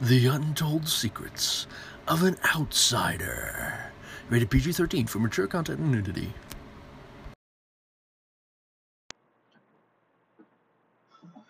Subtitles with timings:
[0.00, 1.66] The Untold Secrets
[2.06, 3.90] of an Outsider.
[4.30, 6.32] Rated PG 13 for mature content and nudity.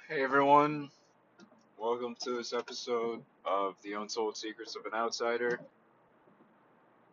[0.09, 0.89] Hey everyone,
[1.79, 5.61] welcome to this episode of The Untold Secrets of an Outsider.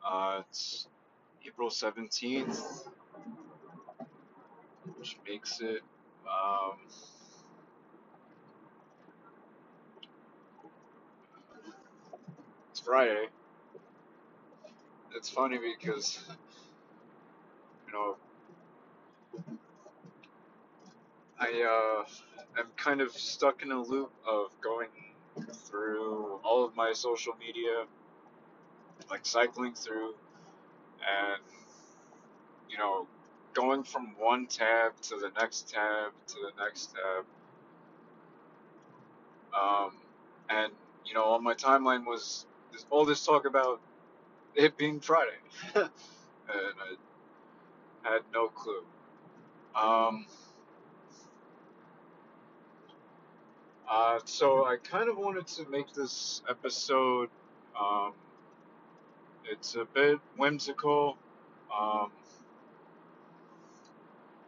[0.08, 0.88] Uh, it's
[1.46, 2.88] April 17th,
[4.98, 5.82] which makes it
[6.26, 6.78] um,
[12.86, 13.26] Friday.
[15.16, 16.20] It's funny because
[17.88, 18.16] you know
[21.40, 24.90] I uh, am kind of stuck in a loop of going
[25.52, 27.86] through all of my social media,
[29.10, 30.14] like cycling through,
[31.00, 31.42] and
[32.70, 33.08] you know,
[33.56, 37.26] going from one tab to the next tab to the next tab.
[39.60, 39.92] Um,
[40.52, 40.72] and
[41.04, 42.46] you know, on my timeline was
[42.90, 43.80] all this talk about
[44.56, 45.38] it being Friday,
[45.76, 45.90] and
[48.06, 48.84] I had no clue.
[49.76, 50.26] Um,
[53.90, 57.30] uh, so I kind of wanted to make this episode.
[57.80, 58.14] Um,
[59.46, 61.18] it's a bit whimsical.
[61.76, 62.12] Um,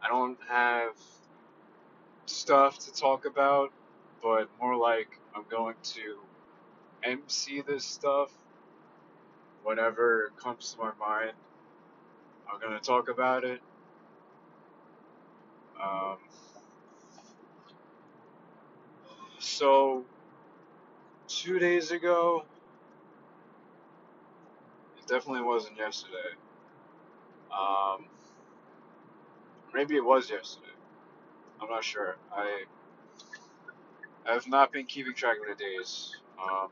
[0.02, 0.94] I don't have
[2.26, 3.72] stuff to talk about,
[4.22, 6.18] but more like I'm going to
[7.04, 8.32] MC this stuff.
[9.64, 11.34] Whatever comes to my mind,
[12.52, 13.62] I'm to talk about it.
[15.82, 16.18] Um,
[19.40, 20.06] so,
[21.28, 22.46] two days ago,
[24.98, 26.36] it definitely wasn't yesterday.
[27.52, 28.06] Um,
[29.74, 30.68] maybe it was yesterday.
[31.62, 32.18] I'm not sure.
[32.34, 32.64] I
[34.28, 36.16] I have not been keeping track of the days.
[36.42, 36.70] Um,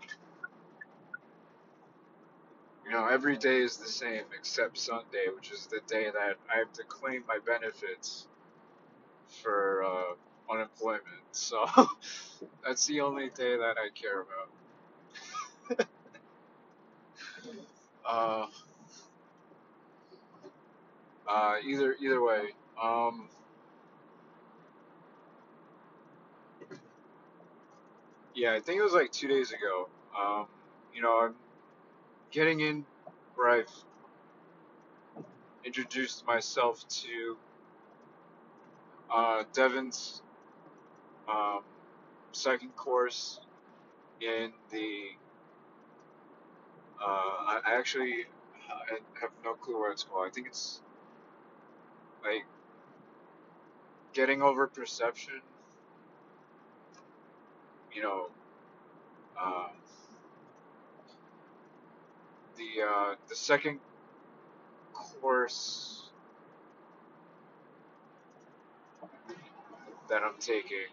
[2.85, 6.59] you know, every day is the same except Sunday, which is the day that I
[6.59, 8.27] have to claim my benefits
[9.43, 11.03] for uh, unemployment.
[11.31, 11.65] So
[12.65, 14.23] that's the only day that I care
[15.69, 15.87] about.
[18.09, 18.47] uh,
[21.27, 22.49] uh, either either way,
[22.81, 23.27] um,
[28.35, 29.87] yeah, I think it was like two days ago.
[30.19, 30.47] Um,
[30.93, 31.35] you know, I'm
[32.31, 32.85] getting in
[33.35, 33.71] where I've
[35.63, 37.37] introduced myself to
[39.13, 40.21] uh, Devin's
[41.29, 41.61] um,
[42.33, 43.39] second course
[44.21, 44.99] in the.
[47.01, 48.25] Uh, I actually
[49.21, 50.27] have no clue where it's called.
[50.27, 50.81] I think it's
[52.23, 52.45] like
[54.13, 55.41] getting over perception.
[57.95, 58.25] You know,
[59.41, 59.69] uh,
[62.57, 63.79] the uh, the second
[64.93, 66.09] course
[70.09, 70.87] that I'm taking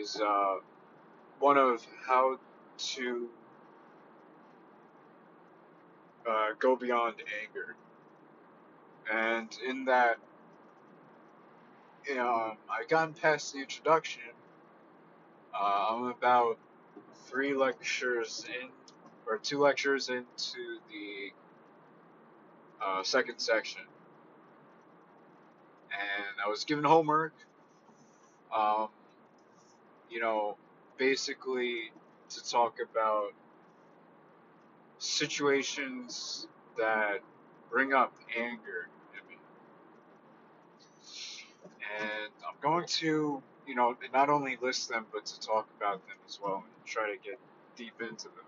[0.00, 0.56] is uh,
[1.40, 2.38] one of how
[2.78, 3.28] to
[6.28, 7.74] uh, go beyond anger,
[9.12, 10.18] and in that,
[12.06, 14.22] you know, I've gotten past the introduction.
[15.60, 16.58] Uh, I'm about
[17.26, 18.68] three lectures in,
[19.26, 21.32] or two lectures into the
[22.84, 23.82] uh, second section,
[25.90, 27.34] and I was given homework.
[28.56, 28.88] Um,
[30.10, 30.56] you know,
[30.96, 31.92] basically
[32.30, 33.32] to talk about
[34.98, 37.20] situations that
[37.70, 39.38] bring up anger in me.
[42.00, 46.16] And I'm going to, you know, not only list them, but to talk about them
[46.26, 47.38] as well and try to get
[47.76, 48.46] deep into them.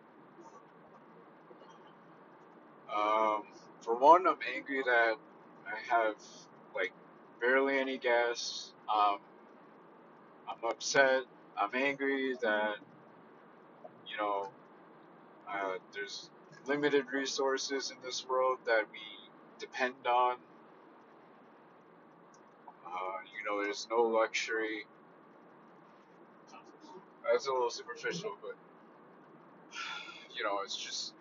[2.93, 3.43] Um,
[3.83, 5.15] for one, I'm angry that
[5.67, 6.17] I have,
[6.75, 6.93] like,
[7.41, 8.73] barely any gas.
[8.93, 9.19] Um,
[10.49, 11.25] I'm upset.
[11.57, 12.77] I'm angry that,
[14.09, 14.49] you know,
[15.49, 16.31] uh, there's
[16.67, 19.01] limited resources in this world that we
[19.59, 20.37] depend on.
[22.87, 24.87] Uh, you know, there's no luxury.
[27.31, 28.57] That's a little superficial, but
[30.37, 31.15] you know, it's just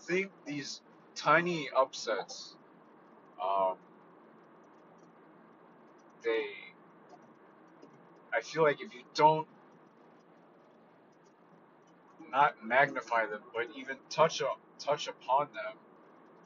[0.00, 0.80] think these
[1.14, 2.56] tiny upsets.
[3.42, 3.76] Um,
[6.22, 6.44] they,
[8.34, 9.46] I feel like if you don't
[12.30, 15.76] not magnify them, but even touch up, touch upon them,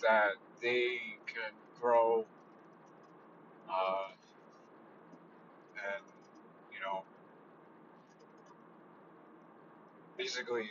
[0.00, 0.32] that
[0.62, 2.24] they can grow,
[3.68, 4.08] uh,
[5.76, 6.04] and
[6.72, 7.02] you know,
[10.16, 10.70] basically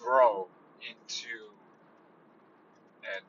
[0.00, 0.48] grow
[0.82, 1.28] into
[3.16, 3.24] and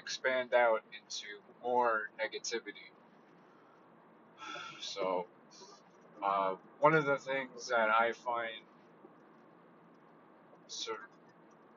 [0.00, 1.26] expand out into
[1.62, 2.90] more negativity.
[4.80, 5.26] So,
[6.24, 8.62] uh, one of the things that I find
[10.68, 10.98] sort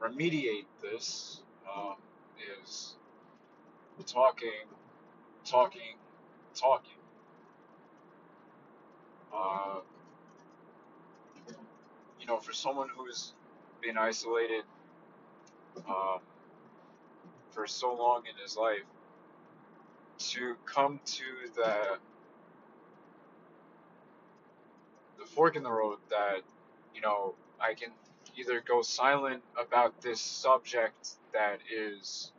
[0.02, 1.96] remediate this um,
[2.62, 2.96] is
[4.06, 4.68] talking,
[5.46, 5.98] talking,
[6.56, 6.99] talking.
[9.34, 9.80] Uh,
[12.20, 13.34] you know, for someone who's
[13.82, 14.64] been isolated
[15.88, 16.20] um,
[17.52, 18.84] for so long in his life,
[20.18, 21.24] to come to
[21.56, 21.98] the
[25.20, 26.42] the fork in the road that
[26.94, 27.92] you know I can
[28.38, 32.32] either go silent about this subject that is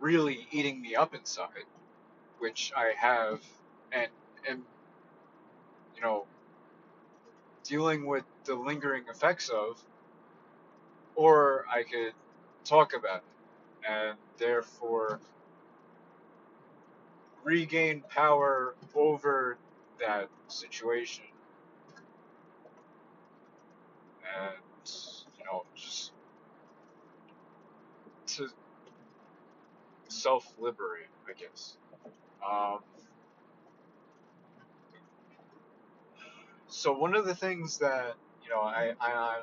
[0.00, 1.66] really eating me up inside,
[2.38, 3.40] which I have,
[3.92, 4.08] and
[4.48, 4.62] and
[6.00, 6.24] you know
[7.64, 9.82] dealing with the lingering effects of,
[11.14, 12.12] or I could
[12.64, 15.20] talk about it and therefore
[17.44, 19.58] regain power over
[20.00, 21.24] that situation.
[24.38, 24.56] And
[25.38, 26.12] you know just
[28.28, 28.48] to
[30.08, 31.76] self liberate I guess.
[32.48, 32.80] Um,
[36.70, 38.14] so one of the things that
[38.44, 39.40] you know I, I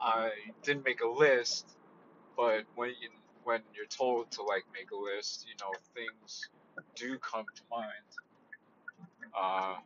[0.00, 0.30] I
[0.62, 1.66] didn't make a list
[2.36, 3.10] but when you
[3.44, 6.50] when you're told to like make a list you know things
[6.96, 7.90] do come to mind.
[9.36, 9.76] Uh,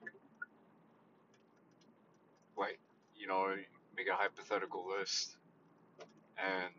[2.57, 2.79] like
[3.17, 3.55] you know
[3.97, 5.37] make a hypothetical list
[6.39, 6.73] and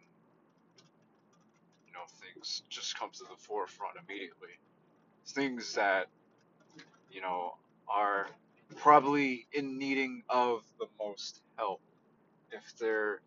[1.88, 4.58] you know things just come to the forefront immediately.
[5.28, 6.08] Things that
[7.12, 7.56] you know
[7.88, 8.28] are
[8.76, 11.82] probably in needing of the most help.
[12.52, 13.22] If they're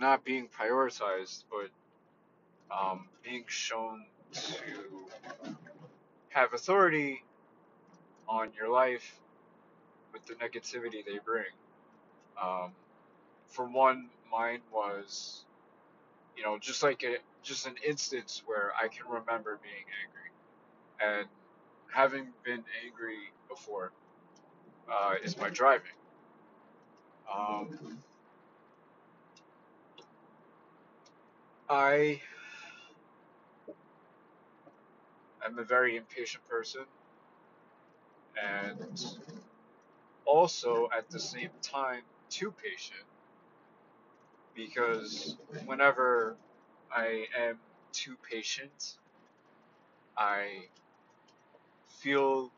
[0.00, 1.70] not being prioritized but
[2.74, 4.54] um, being shown to
[6.28, 7.24] have authority
[8.28, 9.18] on your life
[10.12, 11.44] with the negativity they bring.
[12.42, 12.72] Um,
[13.46, 15.44] for one mine was
[16.36, 21.20] you know just like a just an instance where i can remember being angry.
[21.20, 21.28] And
[21.92, 23.18] having been angry
[23.48, 23.92] before
[24.90, 25.92] uh, is my driving.
[27.34, 27.98] Um,
[31.68, 32.20] i
[35.44, 36.84] am a very impatient person
[38.42, 39.18] and
[40.24, 43.04] also at the same time too patient
[44.54, 45.36] because
[45.66, 46.36] whenever
[46.94, 47.58] i am
[47.92, 48.96] too patient
[50.16, 50.60] i
[52.00, 52.52] feel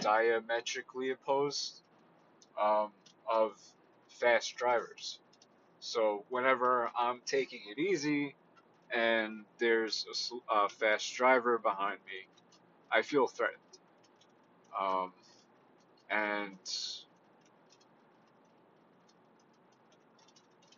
[0.00, 1.82] diametrically opposed
[2.60, 2.90] um,
[3.30, 3.52] of
[4.08, 5.20] fast drivers.
[5.80, 8.34] So whenever I'm taking it easy
[8.94, 10.06] and there's
[10.50, 12.28] a fast driver behind me,
[12.92, 13.58] I feel threatened.
[14.80, 15.12] Um,
[16.10, 16.58] and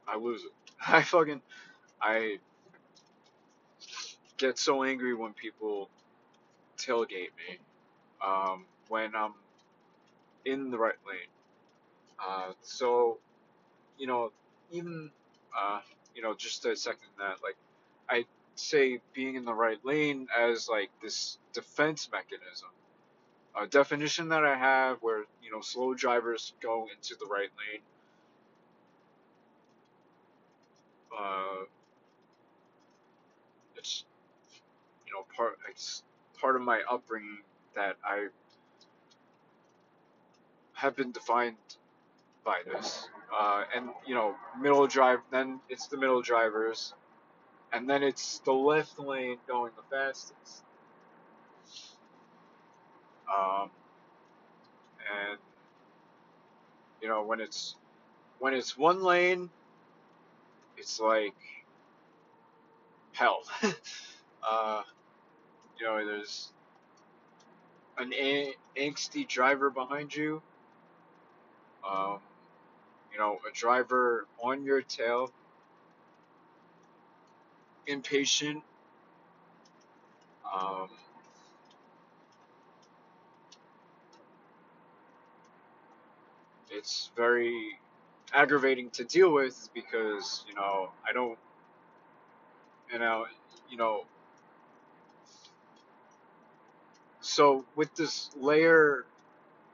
[0.09, 0.53] I lose it.
[0.89, 1.43] I fucking
[2.01, 2.39] I
[4.39, 5.91] get so angry when people
[6.79, 7.59] tailgate me
[8.27, 9.35] um, when I'm
[10.45, 11.29] in the right lane.
[12.25, 13.19] Uh, so
[13.99, 14.33] you know,
[14.71, 15.11] even
[15.59, 15.81] uh,
[16.15, 17.57] you know, just to second that, like
[18.09, 18.25] I
[18.57, 22.69] say being in the right lane as like this defense mechanism.
[23.61, 27.83] A definition that I have where, you know, slow drivers go into the right lane.
[31.19, 31.65] Uh,
[33.77, 34.05] it's
[34.55, 36.03] you know part it's
[36.41, 37.39] part of my upbringing
[37.75, 38.29] that I
[40.75, 41.57] have been defined
[42.45, 43.09] by this.
[43.37, 45.21] Uh, and you know, middle drive.
[45.31, 46.95] Then it's the middle drivers,
[47.73, 50.63] and then it's the left lane going the fastest.
[53.29, 53.71] Um,
[55.13, 55.39] and
[57.03, 57.75] you know, when it's
[58.39, 59.51] when it's one lane,
[60.77, 61.35] it's like
[63.13, 63.41] hell.
[64.49, 64.83] uh,
[65.79, 66.53] you know, there's
[67.99, 68.13] an
[68.79, 70.43] angsty driver behind you.
[71.89, 72.19] Um,
[73.13, 75.31] you know, a driver on your tail,
[77.87, 78.63] impatient.
[80.55, 80.89] Um,
[86.71, 87.79] it's very
[88.35, 91.39] aggravating to deal with because you know I don't,
[92.93, 93.27] you know,
[93.71, 94.05] you know.
[97.27, 99.05] So with this layer,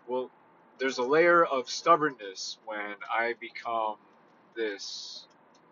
[0.08, 0.30] well,
[0.78, 3.96] there's a layer of stubbornness when I become
[4.56, 5.26] this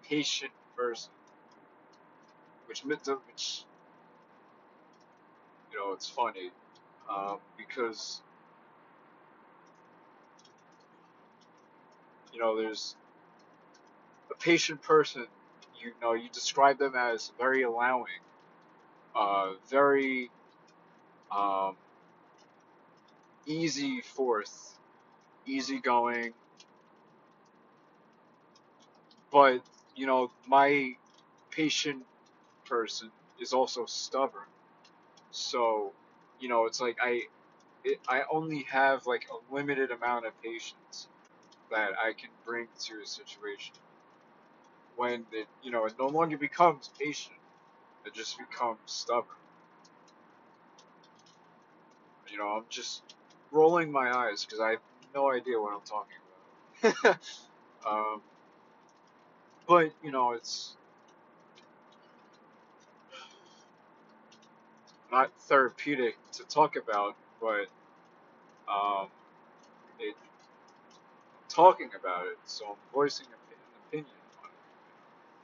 [0.06, 1.10] patient person,
[2.66, 3.64] which which
[5.72, 6.50] you know it's funny
[7.08, 8.20] um, because
[12.34, 12.94] you know there's
[14.30, 15.26] a patient person
[15.80, 18.20] you know you describe them as very allowing,
[19.16, 20.30] uh, very
[21.32, 21.76] um,
[23.46, 24.78] easy forth,
[25.46, 26.34] easygoing.
[29.32, 29.62] But
[29.96, 30.92] you know, my
[31.50, 32.04] patient
[32.66, 33.10] person
[33.40, 34.48] is also stubborn.
[35.30, 35.92] So,
[36.40, 37.22] you know, it's like I,
[37.84, 41.08] it, I only have like a limited amount of patience
[41.70, 43.74] that I can bring to a situation.
[44.96, 47.38] When it, you know, it no longer becomes patient,
[48.06, 49.39] it just becomes stubborn.
[52.30, 53.02] You know, I'm just
[53.50, 54.80] rolling my eyes because I have
[55.14, 56.16] no idea what I'm talking
[56.82, 57.18] about.
[57.88, 58.22] um,
[59.66, 60.76] but you know, it's
[65.10, 67.66] not therapeutic to talk about, but
[68.72, 69.08] um,
[69.98, 70.14] it
[71.48, 73.56] talking about it, so I'm voicing an
[73.88, 74.14] opinion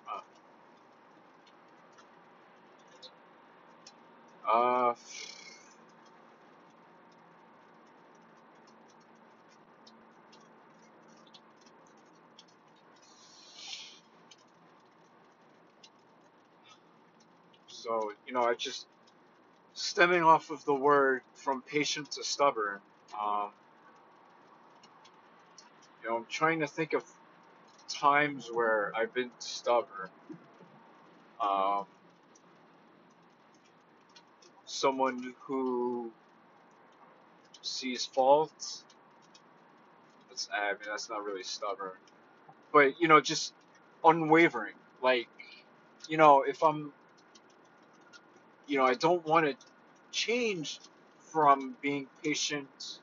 [0.08, 0.22] on it.
[4.48, 4.94] Uh, uh
[17.86, 18.86] So, you know, I just
[19.74, 22.80] stemming off of the word from patient to stubborn.
[23.14, 23.50] Um,
[26.02, 27.04] you know, I'm trying to think of
[27.88, 30.08] times where I've been stubborn.
[31.40, 31.84] Um,
[34.64, 36.10] someone who
[37.62, 38.82] sees faults.
[40.28, 41.92] That's, I mean, that's not really stubborn,
[42.72, 43.54] but you know, just
[44.04, 44.74] unwavering.
[45.00, 45.28] Like,
[46.08, 46.92] you know, if I'm
[48.66, 49.56] you know, I don't want to
[50.12, 50.80] change
[51.32, 53.00] from being patient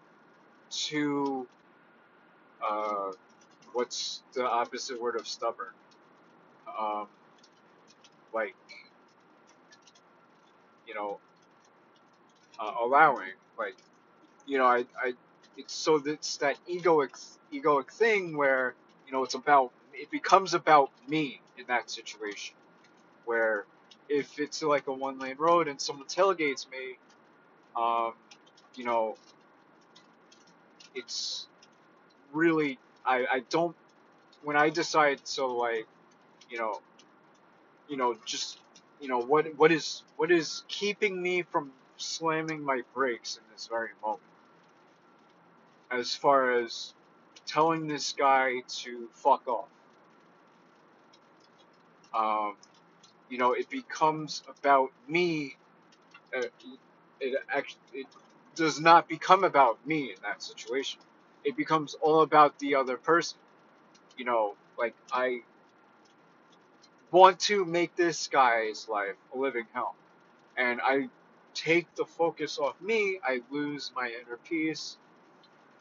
[0.71, 1.47] to
[2.67, 3.11] uh,
[3.73, 5.73] what's the opposite word of stubborn?
[6.79, 7.07] Um,
[8.33, 8.55] like,
[10.87, 11.19] you know,
[12.59, 13.31] uh, allowing.
[13.57, 13.75] Like,
[14.45, 15.13] you know, I, I,
[15.57, 17.11] it's so it's that egoic,
[17.53, 22.55] egoic thing where you know it's about it becomes about me in that situation
[23.25, 23.65] where
[24.09, 26.97] if it's like a one lane road and someone tailgates me,
[27.75, 28.13] um,
[28.75, 29.15] you know,
[30.95, 31.47] it's
[32.31, 33.75] really I, I don't
[34.43, 35.87] when I decide so like
[36.49, 36.81] you know
[37.87, 38.59] you know just
[38.99, 43.67] you know what what is what is keeping me from slamming my brakes in this
[43.67, 44.21] very moment?
[45.91, 46.93] As far as
[47.45, 49.67] telling this guy to fuck off.
[52.13, 52.55] Um,
[53.33, 55.57] you know, it becomes about me.
[56.37, 56.43] Uh,
[57.19, 58.07] it actually it
[58.55, 60.99] does not become about me in that situation.
[61.43, 63.39] It becomes all about the other person.
[64.17, 65.41] You know, like I
[67.09, 69.95] want to make this guy's life a living hell,
[70.55, 71.09] and I
[71.55, 73.19] take the focus off me.
[73.27, 74.97] I lose my inner peace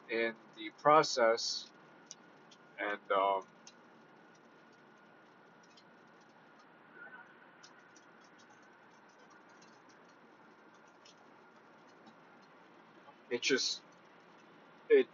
[0.09, 1.69] in the process,
[2.79, 3.43] and um,
[13.33, 13.81] it just
[14.89, 15.07] it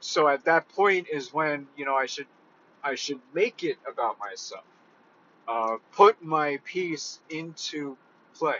[0.00, 2.28] so at that point is when you know I should
[2.84, 4.64] I should make it about myself.
[5.48, 7.96] Uh, put my piece into
[8.34, 8.56] play.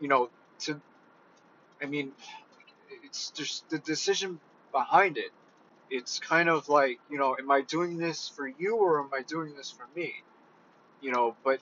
[0.00, 0.80] You know, to
[1.82, 2.12] I mean,
[3.04, 4.38] it's just the decision
[4.72, 5.32] behind it.
[5.90, 9.22] It's kind of like you know, am I doing this for you or am I
[9.22, 10.14] doing this for me?
[11.00, 11.60] You know, but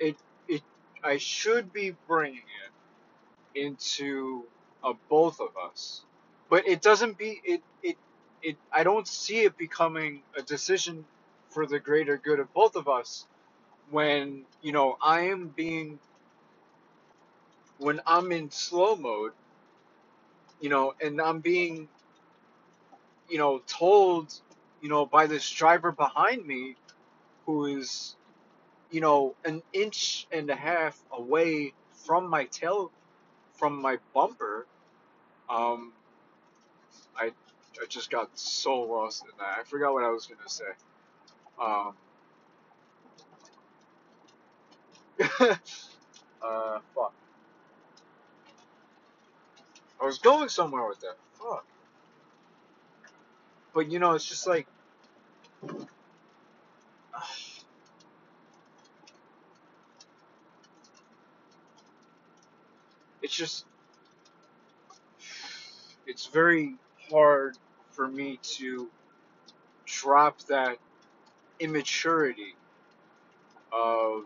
[0.00, 0.16] it
[0.48, 0.62] it
[1.04, 2.69] I should be bringing it
[3.54, 4.44] into
[4.84, 6.04] a both of us.
[6.50, 7.96] But it doesn't be it it
[8.42, 11.06] it I don't see it becoming a decision
[11.50, 13.26] for the greater good of both of us
[13.90, 16.00] when you know I am being
[17.78, 19.32] when I'm in slow mode
[20.60, 21.88] you know and I'm being
[23.28, 24.32] you know told
[24.82, 26.76] you know by this driver behind me
[27.46, 28.16] who is
[28.90, 31.74] you know an inch and a half away
[32.06, 32.92] from my tail
[33.60, 34.66] from my bumper
[35.50, 35.92] um
[37.16, 37.26] I
[37.80, 39.58] I just got so lost in that.
[39.60, 40.64] I forgot what I was gonna say.
[41.60, 41.94] Um,
[46.42, 47.12] uh, fuck.
[50.00, 51.16] I was going somewhere with that.
[51.34, 51.64] Fuck.
[53.74, 54.66] But you know, it's just like
[63.22, 63.66] it's just
[66.06, 66.76] it's very
[67.10, 67.56] hard
[67.90, 68.88] for me to
[69.86, 70.78] drop that
[71.60, 72.54] immaturity
[73.72, 74.24] of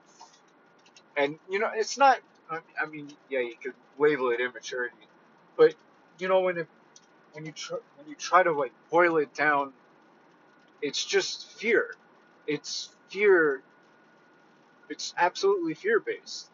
[1.16, 2.18] and you know it's not
[2.50, 4.96] I mean yeah you could label it immaturity
[5.56, 5.74] but
[6.18, 6.68] you know when it
[7.32, 9.72] when you try when you try to like boil it down
[10.82, 11.94] it's just fear.
[12.46, 13.62] It's fear
[14.90, 16.50] it's absolutely fear based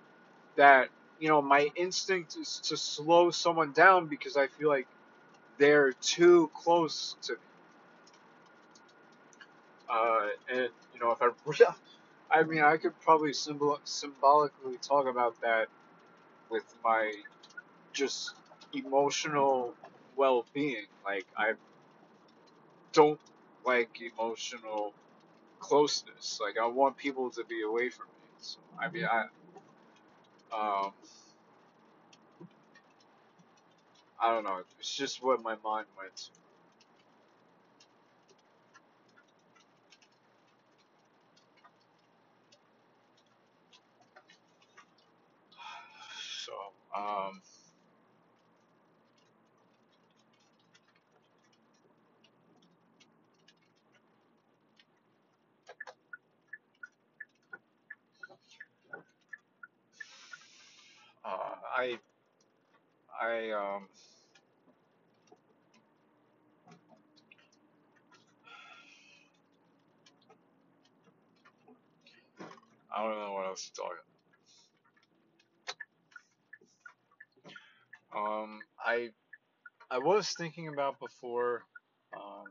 [0.56, 0.88] that
[1.20, 4.88] you know my instinct is to slow someone down because I feel like
[5.58, 7.38] they're too close to me.
[9.88, 11.30] Uh, and you know if I
[12.30, 15.68] I mean I could probably symbol symbolically talk about that
[16.50, 17.12] with my
[17.92, 18.34] just
[18.72, 19.76] emotional
[20.16, 20.86] well-being.
[21.04, 21.54] Like I
[22.92, 23.20] don't
[23.64, 24.94] like emotional
[25.60, 26.38] closeness.
[26.42, 28.28] Like I want people to be away from me.
[28.38, 29.24] So I mean I
[30.52, 30.92] um
[34.20, 34.60] I don't know.
[34.78, 36.30] It's just what my mind went to.
[46.46, 46.52] So
[46.96, 47.42] um
[61.24, 61.98] uh, I
[63.20, 63.88] I um
[72.94, 73.92] I don't know what else to talk
[78.12, 78.42] about.
[78.44, 79.10] Um, I
[79.90, 81.64] I was thinking about before,
[82.12, 82.48] um,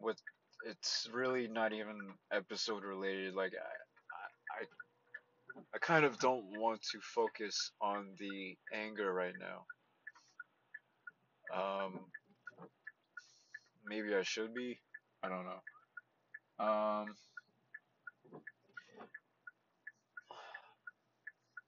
[0.00, 0.20] with
[0.66, 3.34] it's really not even episode related.
[3.34, 3.83] Like I
[5.84, 9.66] kind of don't want to focus on the anger right now.
[11.54, 12.00] Um,
[13.86, 14.80] maybe I should be.
[15.22, 16.64] I don't know.
[16.64, 17.14] Um,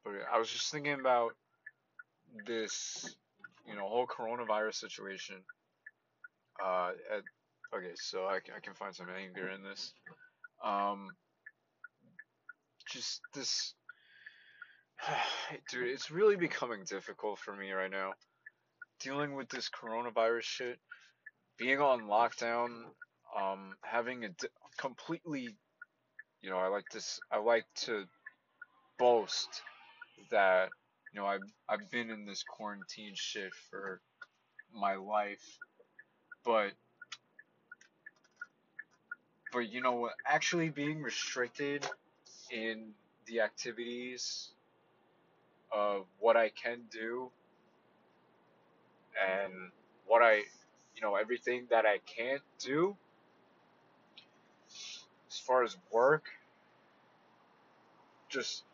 [0.03, 1.33] but I was just thinking about
[2.47, 3.17] this,
[3.69, 5.37] you know, whole coronavirus situation.
[6.63, 7.23] Uh, at,
[7.77, 9.93] okay, so I, I can find some anger in this.
[10.65, 11.15] Um,
[12.87, 13.75] just this,
[15.69, 18.15] dude, it's really becoming difficult for me right now.
[19.01, 20.79] Dealing with this coronavirus shit,
[21.59, 22.85] being on lockdown,
[23.37, 25.57] um, having a di- completely,
[26.41, 28.05] you know, I like this, I like to
[28.99, 29.63] boast
[30.31, 30.71] that,
[31.13, 34.01] you know, I've, I've been in this quarantine shit for
[34.73, 35.59] my life,
[36.45, 36.73] but
[39.53, 41.87] but you know actually being restricted
[42.51, 42.93] in
[43.27, 44.51] the activities
[45.73, 47.31] of what I can do
[49.17, 49.53] and
[50.07, 50.37] what I
[50.95, 52.97] you know everything that I can't do
[55.31, 56.25] as far as work
[58.29, 58.65] just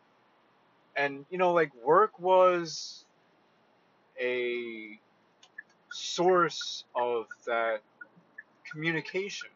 [0.95, 3.05] and you know like work was
[4.21, 4.99] a
[5.91, 7.81] source of that
[8.71, 9.49] communication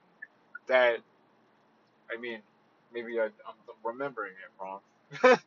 [0.68, 1.00] that
[2.12, 2.40] I mean
[2.94, 4.80] maybe I, I'm remembering it wrong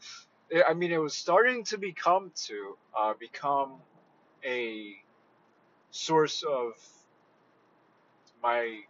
[0.68, 3.74] I mean, it was starting to become to uh, become
[4.44, 4.96] a
[5.90, 6.72] source of
[8.42, 8.80] my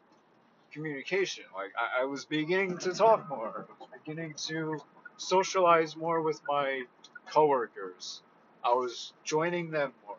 [0.72, 1.44] communication.
[1.54, 3.66] Like I, I was beginning to talk more.
[4.04, 4.80] Beginning to
[5.16, 6.84] socialize more with my
[7.30, 8.22] coworkers.
[8.64, 10.16] I was joining them more.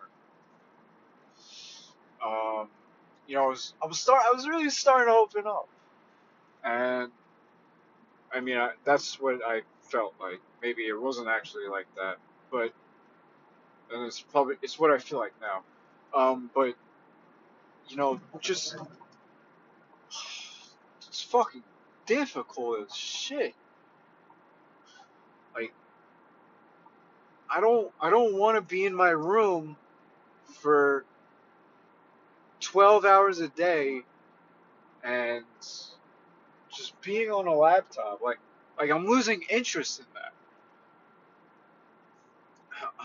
[2.23, 2.67] Um,
[3.27, 5.67] you know, I was I was start I was really starting to open up,
[6.63, 7.11] and
[8.33, 10.39] I mean I, that's what I felt like.
[10.61, 12.17] Maybe it wasn't actually like that,
[12.51, 12.71] but
[13.91, 15.63] and it's probably it's what I feel like now.
[16.17, 16.75] Um, but
[17.87, 18.75] you know, just
[21.07, 21.63] it's fucking
[22.05, 23.53] difficult as shit.
[25.53, 25.73] Like
[27.49, 29.75] I don't I don't want to be in my room
[30.59, 31.05] for
[32.59, 34.01] 12 hours a day
[35.03, 35.43] and
[36.71, 38.21] just being on a laptop.
[38.21, 38.37] Like
[38.77, 40.33] like I'm losing interest in that.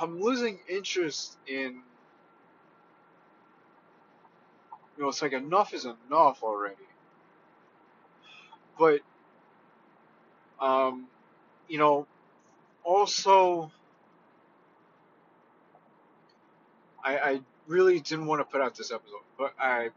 [0.00, 1.82] I'm losing interest in
[4.96, 6.74] you know, it's like enough is enough already.
[8.78, 9.00] But
[10.60, 11.06] um,
[11.68, 12.06] you know,
[12.84, 13.70] also
[17.04, 19.90] I, I really didn't want to put out this episode, but I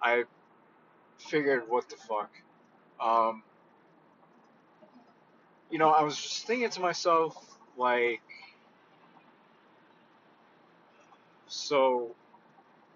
[0.00, 0.24] I
[1.18, 2.30] figured what the fuck.
[3.00, 3.42] Um,
[5.70, 7.36] you know, I was just thinking to myself,
[7.76, 8.20] like,
[11.46, 12.14] so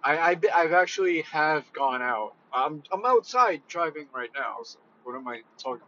[0.02, 2.34] I, I I've actually have gone out.
[2.52, 4.58] I'm I'm outside driving right now.
[4.62, 5.82] So what am I talking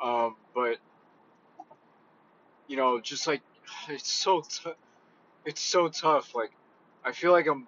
[0.00, 0.26] about?
[0.26, 0.78] Um, but
[2.68, 3.42] you know, just like
[3.88, 4.72] it's so t-
[5.44, 6.34] it's so tough.
[6.34, 6.52] Like
[7.04, 7.66] I feel like I'm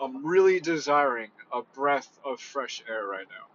[0.00, 3.46] I'm really desiring a breath of fresh air right now.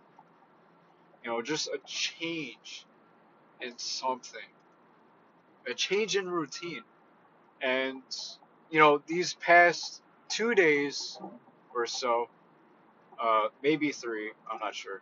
[1.24, 2.86] You know, just a change
[3.62, 4.42] in something,
[5.70, 6.84] a change in routine,
[7.62, 8.04] and
[8.72, 11.20] you know, these past two days
[11.76, 12.30] or so,
[13.22, 15.02] uh, maybe three, I'm not sure.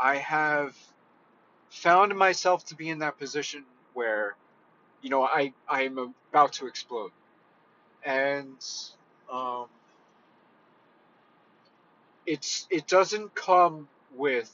[0.00, 0.76] I have
[1.70, 4.36] found myself to be in that position where,
[5.02, 7.12] you know, I I'm about to explode,
[8.04, 8.58] and
[9.32, 9.66] um,
[12.26, 14.52] it's it doesn't come with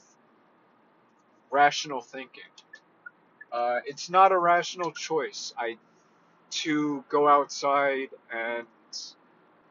[1.51, 2.43] rational thinking.
[3.51, 5.53] Uh, it's not a rational choice.
[5.57, 5.77] I
[6.51, 8.67] to go outside and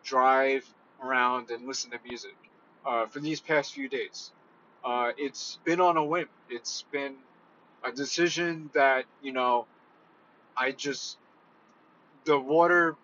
[0.05, 0.67] drive
[1.03, 2.37] around and listen to music
[2.87, 4.33] uh, for these past few days.
[4.85, 6.29] Uh, it's been on a whim.
[6.51, 7.17] It's been
[7.85, 9.67] a decision that you know
[10.57, 11.19] I just
[12.25, 12.97] the water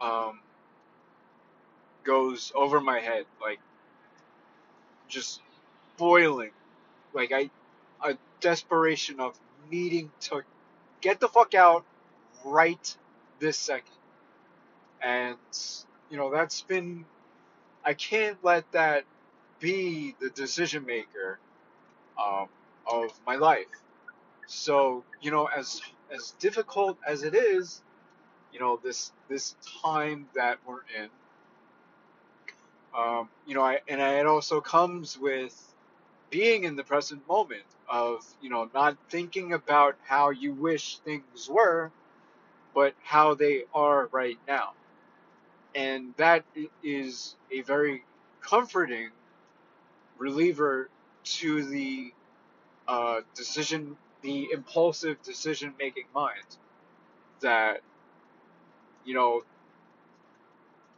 [0.00, 0.40] um,
[2.04, 3.60] goes over my head like
[5.08, 5.40] just
[5.98, 6.50] boiling
[7.14, 7.50] like I
[8.40, 9.38] desperation of
[9.70, 10.42] needing to
[11.00, 11.84] get the fuck out
[12.44, 12.96] right
[13.40, 13.94] this second.
[15.02, 15.36] And
[16.10, 17.04] you know that's been
[17.84, 19.04] I can't let that
[19.60, 21.38] be the decision maker
[22.22, 22.48] um,
[22.86, 23.66] of my life.
[24.46, 25.82] So you know as
[26.14, 27.82] as difficult as it is
[28.52, 31.08] you know this this time that we're in
[32.98, 35.54] um, you know I and it also comes with
[36.30, 41.48] being in the present moment of you know not thinking about how you wish things
[41.50, 41.92] were
[42.74, 44.72] but how they are right now.
[45.74, 46.44] And that
[46.82, 48.04] is a very
[48.42, 49.10] comforting
[50.18, 50.90] reliever
[51.24, 52.12] to the
[52.88, 56.58] uh, decision the impulsive decision making mind
[57.40, 57.80] that
[59.04, 59.42] you know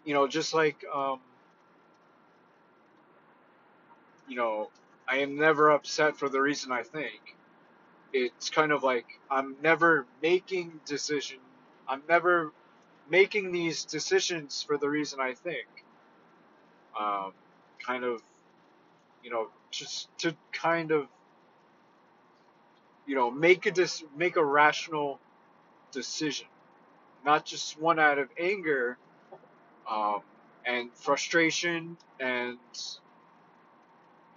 [0.05, 1.21] you know just like um,
[4.29, 4.71] you know
[5.11, 7.37] i am never upset for the reason i think.
[8.13, 11.39] It's kind of like i'm never making decision
[11.89, 12.53] i'm never
[13.11, 15.67] making these decisions for the reason i think.
[17.01, 17.33] Um,
[17.87, 18.23] kind of
[19.25, 21.09] you know just to kind of
[23.07, 25.21] you know make a dis- make a rational
[25.93, 26.47] decision.
[27.25, 28.99] Not just one out of anger
[29.91, 30.21] um,
[30.67, 32.59] and frustration and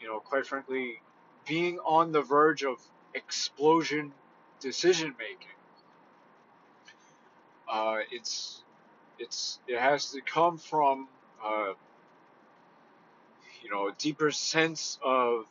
[0.03, 1.01] you know quite frankly
[1.47, 2.77] being on the verge of
[3.15, 4.11] explosion
[4.59, 5.47] decision making
[7.71, 8.63] uh, it's
[9.17, 11.07] it's it has to come from
[11.43, 11.73] uh,
[13.63, 15.45] you know a deeper sense of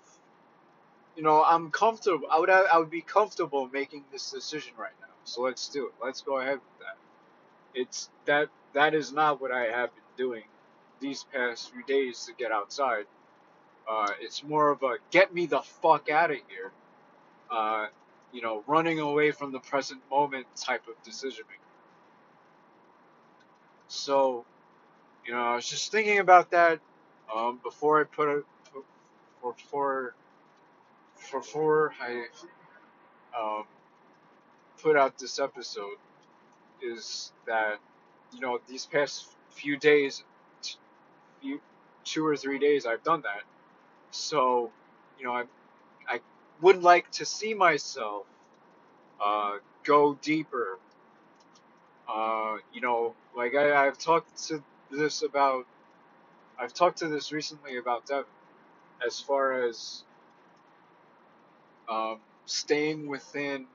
[1.16, 5.06] you know I'm comfortable I would I would be comfortable making this decision right now.
[5.24, 5.92] So let's do it.
[6.02, 7.80] Let's go ahead with that.
[7.80, 10.44] It's that that is not what I have been doing
[11.00, 13.06] these past few days to get outside
[13.88, 16.72] uh, it's more of a get me the fuck out of here
[17.50, 17.86] uh,
[18.32, 21.60] you know running away from the present moment type of decision making
[23.88, 24.44] so
[25.26, 26.80] you know I was just thinking about that
[27.34, 28.44] um, before I put it
[29.42, 30.14] before
[31.32, 32.26] before I
[33.38, 33.64] um,
[34.82, 35.96] put out this episode
[36.82, 37.78] is that
[38.32, 40.24] you know these past few days,
[41.40, 41.60] few,
[42.04, 43.42] two or three days, I've done that.
[44.12, 44.72] So
[45.18, 45.44] you know I
[46.08, 46.20] I
[46.62, 48.26] would like to see myself
[49.24, 50.78] uh, go deeper.
[52.08, 55.66] Uh, you know, like I, I've talked to this about.
[56.58, 58.26] I've talked to this recently about Devin,
[59.06, 60.04] as far as
[61.90, 63.66] um, staying within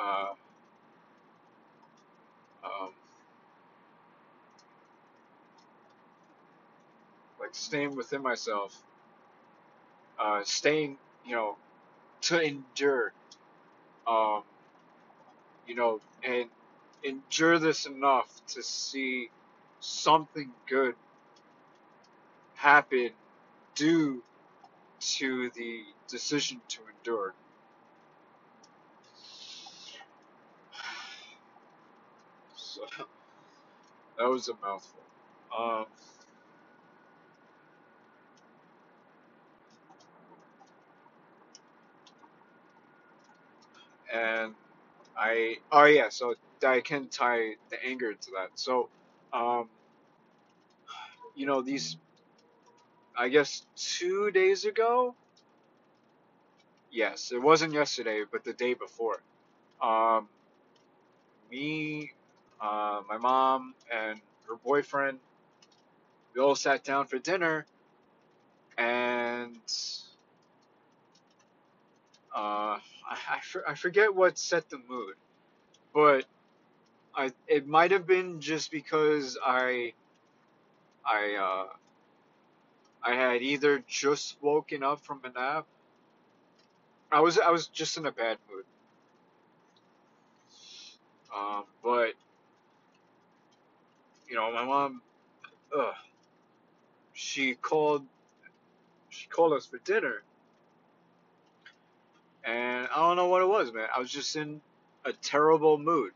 [0.00, 0.30] uh,
[2.64, 2.90] um,
[7.40, 8.82] like staying within myself,
[10.18, 11.56] uh, staying, you know,
[12.22, 13.12] to endure,
[14.06, 14.42] um,
[15.66, 16.50] you know, and
[17.04, 19.30] endure this enough to see
[19.80, 20.94] something good
[22.54, 23.10] happen
[23.74, 24.22] due
[25.00, 27.34] to the decision to endure.
[32.56, 32.82] So
[34.18, 35.02] that was a mouthful.
[35.58, 35.86] Um,
[44.12, 44.54] and
[45.18, 46.34] I oh yeah, so
[46.66, 48.50] I can tie the anger to that.
[48.56, 48.90] So,
[49.32, 49.68] um,
[51.36, 51.96] you know these
[53.16, 55.14] I guess two days ago.
[56.92, 59.22] Yes, it wasn't yesterday, but the day before.
[59.82, 60.28] Um,
[61.50, 62.12] me,
[62.60, 65.18] uh, my mom, and her boyfriend,
[66.34, 67.66] we all sat down for dinner,
[68.78, 69.56] and
[72.36, 75.14] uh, I, I, I forget what set the mood,
[75.94, 76.24] but
[77.16, 79.94] I it might have been just because I
[81.06, 81.66] I uh,
[83.04, 85.66] I had either just woken up from a nap.
[87.12, 88.64] I was I was just in a bad mood.
[91.36, 92.14] Um, but
[94.28, 95.02] you know, my mom,
[95.76, 95.94] ugh,
[97.14, 98.04] she called
[99.10, 100.22] she called us for dinner,
[102.44, 103.88] and I don't know what it was, man.
[103.94, 104.60] I was just in
[105.04, 106.12] a terrible mood.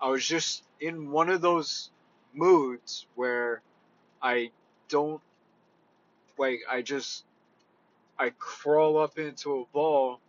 [0.00, 1.90] I was just in one of those
[2.34, 3.62] moods where
[4.22, 4.50] I
[4.88, 5.22] don't
[6.38, 7.24] like I just
[8.18, 10.20] I crawl up into a ball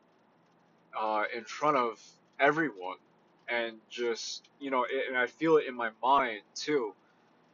[1.00, 2.02] uh, in front of
[2.40, 2.98] everyone
[3.50, 6.94] and just you know it, and I feel it in my mind too.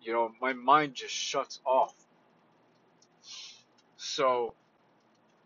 [0.01, 1.95] You know, my mind just shuts off.
[3.97, 4.55] So,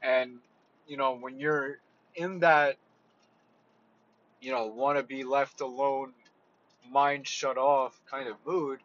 [0.04, 0.39] and
[0.88, 1.80] you know when you're
[2.15, 2.78] in that
[4.41, 6.13] you know want to be left alone,
[6.89, 8.80] mind shut off kind of mood,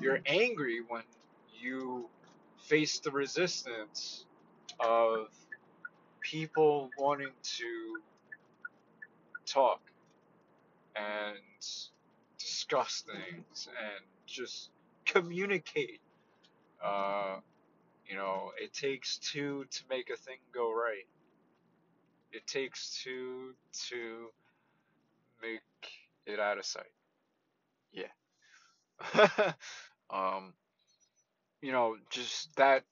[0.00, 1.02] you're angry when
[1.60, 2.08] you
[2.58, 4.26] face the resistance
[4.80, 5.28] of
[6.22, 8.00] people wanting to
[9.46, 9.80] talk
[10.96, 11.38] and
[12.38, 14.70] discuss things and just
[15.06, 16.00] communicate.
[16.84, 17.38] Uh,
[18.08, 21.06] you know, it takes two to make a thing go right.
[22.32, 23.54] It takes two
[23.88, 24.28] to
[25.40, 25.60] make
[26.26, 26.84] it out of sight.
[27.92, 28.08] Yeah.
[30.10, 30.52] um,
[31.62, 32.84] you know, just that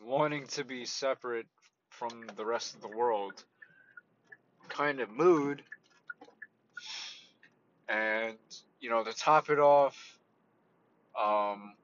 [0.00, 1.46] wanting to be separate
[1.90, 3.44] from the rest of the world
[4.68, 5.62] kind of mood.
[7.88, 8.36] And,
[8.80, 10.18] you know, to top it off,
[11.18, 11.74] um,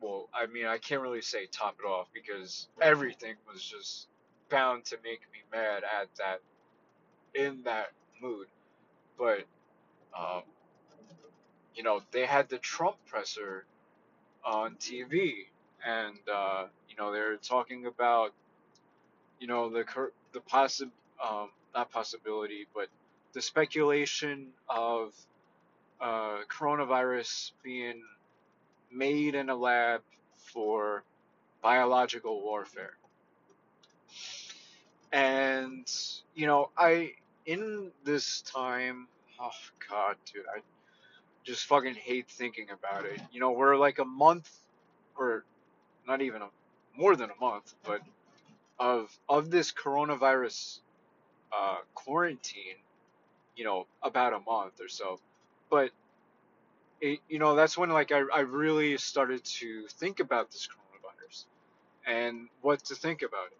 [0.00, 4.06] well, I mean, I can't really say top it off because everything was just
[4.50, 6.40] bound to make me mad at that,
[7.34, 7.88] in that
[8.20, 8.46] mood.
[9.18, 9.44] But,
[10.18, 10.42] um,
[11.74, 13.64] you know, they had the Trump presser
[14.44, 15.46] on TV,
[15.86, 18.32] and uh, you know, they're talking about,
[19.40, 19.84] you know, the
[20.32, 20.90] the possi
[21.24, 22.88] um, not possibility, but
[23.32, 25.14] the speculation of
[26.00, 28.02] uh, coronavirus being
[28.92, 30.02] made in a lab
[30.36, 31.04] for
[31.62, 32.94] biological warfare.
[35.12, 35.90] And,
[36.34, 37.12] you know, I,
[37.46, 39.08] in this time,
[39.40, 39.50] oh
[39.88, 40.60] god, dude, I
[41.44, 43.20] just fucking hate thinking about it.
[43.32, 44.50] You know, we're like a month,
[45.16, 45.44] or
[46.06, 46.48] not even a,
[46.96, 48.02] more than a month, but
[48.78, 50.80] of, of this coronavirus
[51.56, 52.76] uh, quarantine,
[53.56, 55.18] you know, about a month or so.
[55.70, 55.90] But
[57.00, 61.44] it, you know, that's when like I, I really started to think about this coronavirus
[62.06, 63.58] and what to think about it.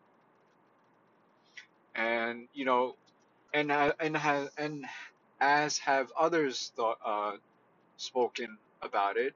[1.98, 2.96] And you know,
[3.54, 4.86] and and has and
[5.40, 7.32] as have others thought uh,
[7.96, 9.34] spoken about it.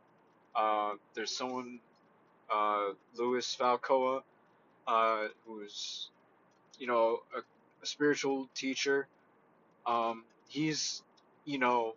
[0.55, 1.81] Uh, there's someone,
[2.53, 4.23] uh, Louis Falcoa,
[4.87, 6.11] uh, who's
[6.79, 9.09] you know a, a spiritual teacher.
[9.87, 11.03] Um, he's
[11.45, 11.95] you know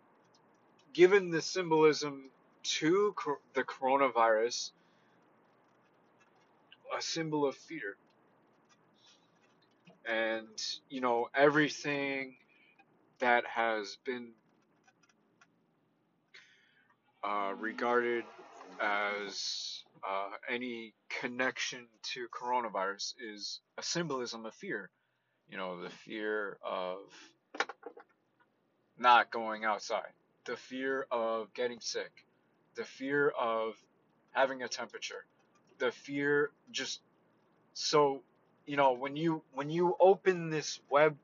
[0.94, 2.30] given the symbolism
[2.64, 3.14] to
[3.54, 4.72] the coronavirus
[6.96, 7.96] a symbol of fear.
[10.08, 12.36] And, you know, everything
[13.18, 14.28] that has been
[17.24, 18.24] uh, regarded
[18.80, 24.90] as uh, any connection to coronavirus is a symbolism of fear.
[25.50, 26.98] You know, the fear of
[28.98, 30.12] not going outside
[30.46, 32.24] the fear of getting sick,
[32.76, 33.74] the fear of
[34.30, 35.26] having a temperature,
[35.78, 37.00] the fear just
[37.74, 38.22] so
[38.66, 41.16] you know when you when you open this web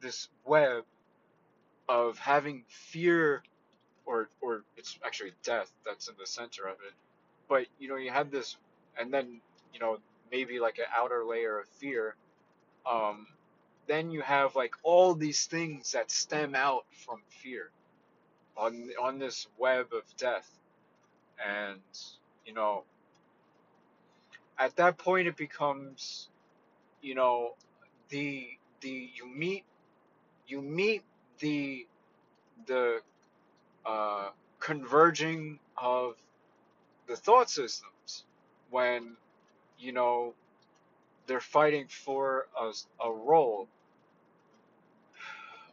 [0.00, 0.84] this web
[1.88, 3.42] of having fear
[4.06, 6.94] or or it's actually death that's in the center of it
[7.48, 8.56] but you know you have this
[8.98, 9.40] and then
[9.72, 9.98] you know
[10.30, 12.14] maybe like an outer layer of fear
[12.90, 13.26] um
[13.86, 17.70] then you have like all these things that stem out from fear
[18.58, 20.50] on on this web of death,
[21.46, 21.80] and
[22.44, 22.84] you know,
[24.58, 26.28] at that point it becomes,
[27.02, 27.54] you know,
[28.10, 28.46] the
[28.80, 29.64] the you meet
[30.46, 31.02] you meet
[31.40, 31.86] the
[32.66, 33.00] the
[33.86, 34.30] uh,
[34.60, 36.14] converging of
[37.08, 38.24] the thought systems
[38.70, 39.16] when
[39.78, 40.34] you know
[41.26, 42.72] they're fighting for a,
[43.04, 43.68] a role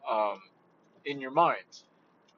[0.09, 0.41] um,
[1.05, 1.63] in your mind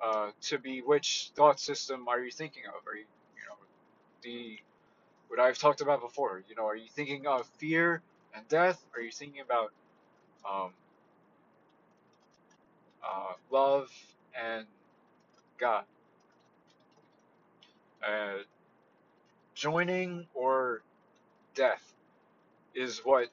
[0.04, 2.88] uh, to be which thought system are you thinking of?
[2.88, 3.58] Are you you know
[4.24, 4.60] the
[5.28, 8.02] what I've talked about before you know are you thinking of fear
[8.38, 8.84] and death?
[8.96, 9.72] Are you thinking about
[10.50, 10.70] um,
[13.04, 13.90] uh, love
[14.40, 14.66] and
[15.60, 15.84] God?
[18.06, 18.44] Uh,
[19.56, 20.82] joining or
[21.56, 21.82] death
[22.76, 23.30] is what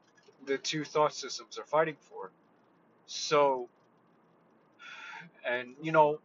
[0.47, 2.31] the two thought systems are fighting for.
[3.07, 3.69] So
[5.47, 6.21] and you know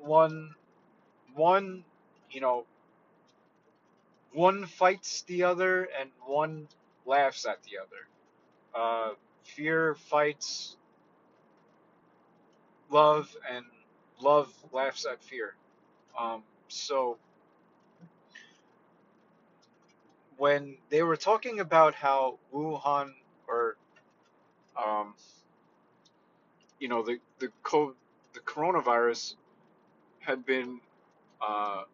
[0.00, 0.54] one
[1.34, 1.84] one
[2.30, 2.64] you know
[4.32, 6.68] one fights the other and one
[7.08, 8.08] laughs at the other.
[8.74, 10.76] Uh, fear fights
[12.90, 13.64] love and
[14.20, 15.54] love laughs at fear.
[16.18, 17.18] Um, so
[20.38, 23.12] when they were talking about how wuhan
[23.48, 23.76] or
[24.76, 25.14] um,
[26.80, 27.94] you know the the co-
[28.34, 29.36] the coronavirus
[30.20, 30.80] had been
[31.46, 31.84] uh,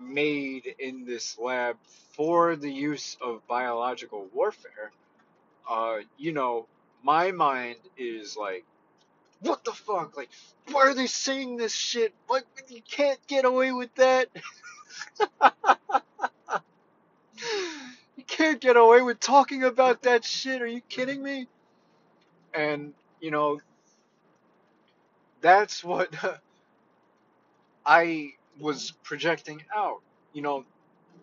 [0.00, 1.76] made in this lab
[2.12, 4.92] for the use of biological warfare,
[5.68, 6.66] uh, you know,
[7.02, 8.64] my mind is like,
[9.40, 10.16] what the fuck?
[10.16, 10.30] Like,
[10.70, 12.12] why are they saying this shit?
[12.28, 14.28] Like, you can't get away with that.
[18.16, 20.60] you can't get away with talking about that shit.
[20.60, 21.46] Are you kidding me?
[22.52, 23.60] And, you know,
[25.40, 26.12] that's what
[27.86, 30.00] I was projecting out.
[30.32, 30.64] You know,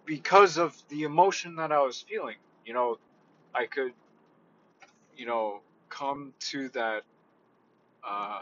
[0.05, 2.37] because of the emotion that I was feeling.
[2.65, 2.97] You know,
[3.53, 3.93] I could,
[5.15, 7.03] you know, come to that
[8.07, 8.41] uh,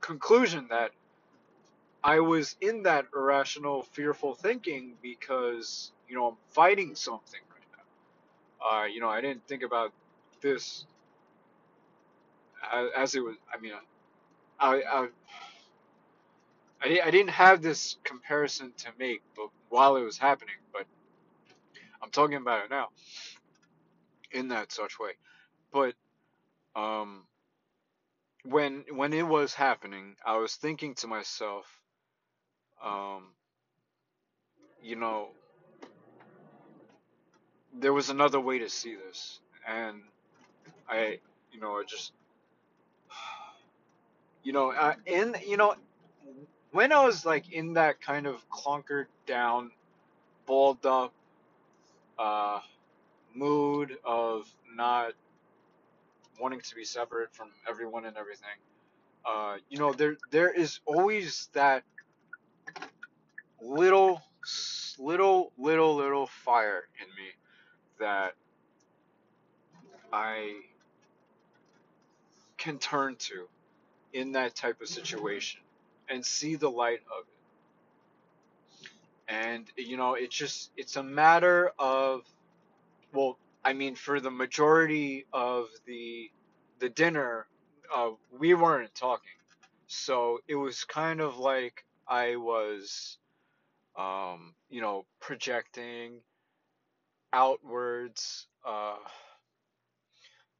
[0.00, 0.90] conclusion that
[2.02, 8.82] I was in that irrational, fearful thinking because, you know, I'm fighting something right now.
[8.82, 9.92] Uh, you know, I didn't think about
[10.40, 10.86] this
[12.72, 13.36] as, as it was.
[13.52, 13.72] I mean,
[14.60, 15.08] I, I, I,
[16.82, 20.86] I didn't have this comparison to make, but while it was happening, but
[22.02, 22.88] I'm talking about it now
[24.32, 25.12] in that such way.
[25.72, 25.94] But
[26.76, 27.24] um,
[28.44, 31.66] when when it was happening, I was thinking to myself,
[32.84, 33.34] um,
[34.82, 35.28] you know,
[37.80, 40.02] there was another way to see this, and
[40.88, 41.20] I,
[41.52, 42.12] you know, I just,
[44.44, 45.74] you know, uh, in you know,
[46.74, 49.70] when I was like in that kind of clunkered down,
[50.44, 51.12] balled up,
[52.18, 52.58] uh,
[53.32, 55.12] mood of not
[56.40, 58.58] wanting to be separate from everyone and everything,
[59.24, 61.84] uh, you know, there there is always that
[63.62, 64.20] little,
[64.98, 67.30] little, little, little fire in me
[68.00, 68.34] that
[70.12, 70.60] I
[72.58, 73.46] can turn to
[74.12, 75.60] in that type of situation
[76.08, 77.34] and see the light of it.
[79.34, 82.22] And you know, it's just it's a matter of
[83.12, 86.30] well, I mean for the majority of the
[86.80, 87.46] the dinner
[87.94, 89.30] uh, we weren't talking.
[89.86, 93.18] So it was kind of like I was
[93.96, 96.20] um, you know, projecting
[97.32, 98.96] outwards uh,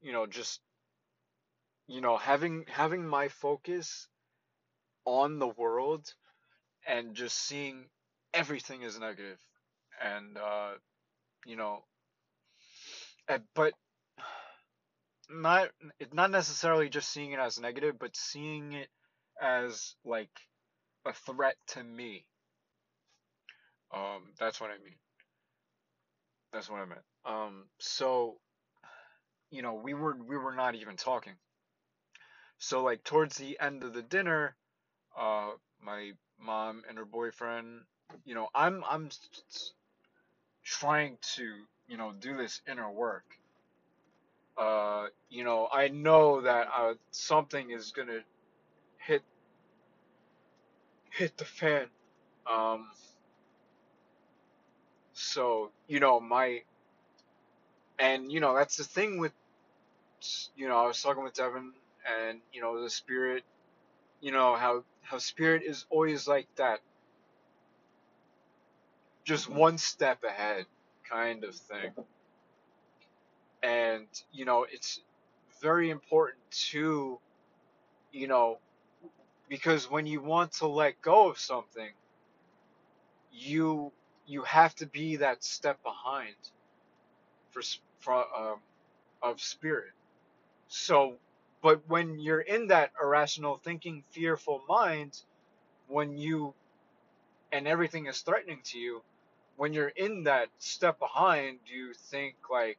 [0.01, 0.61] you know, just
[1.87, 4.07] you know, having having my focus
[5.05, 6.13] on the world
[6.87, 7.85] and just seeing
[8.33, 9.39] everything as negative.
[10.03, 10.71] And uh
[11.45, 11.83] you know
[13.53, 13.73] but
[15.29, 15.69] not
[16.13, 18.89] not necessarily just seeing it as negative but seeing it
[19.41, 20.29] as like
[21.05, 22.25] a threat to me.
[23.93, 24.95] Um that's what i mean.
[26.53, 27.01] That's what i meant.
[27.25, 28.37] Um so
[29.49, 31.33] you know we were we were not even talking.
[32.57, 34.55] So like towards the end of the dinner
[35.19, 35.51] uh
[35.83, 37.81] my mom and her boyfriend
[38.25, 39.09] you know i'm i'm
[40.63, 41.43] trying to
[41.87, 43.25] you know do this inner work.
[44.57, 48.21] Uh you know i know that uh something is gonna
[48.99, 49.23] hit
[51.11, 51.87] hit the fan.
[52.51, 52.87] Um
[55.13, 56.61] so you know my
[57.99, 59.33] and you know that's the thing with
[60.55, 61.73] you know i was talking with devin
[62.27, 63.43] and you know the spirit
[64.21, 66.81] you know how how spirit is always like that.
[69.25, 70.65] Just one step ahead
[71.09, 71.91] kind of thing.
[73.63, 75.01] And you know it's
[75.61, 76.39] very important
[76.71, 77.19] to
[78.13, 78.59] you know
[79.49, 81.89] because when you want to let go of something
[83.33, 83.91] you
[84.27, 86.35] you have to be that step behind
[87.51, 87.61] for
[87.99, 88.59] for um,
[89.23, 89.93] of spirit.
[90.67, 91.15] So
[91.65, 95.19] but when you're in that irrational thinking fearful mind
[95.87, 96.53] when you
[97.51, 99.01] and everything is threatening to you
[99.57, 102.77] when you're in that step behind you think like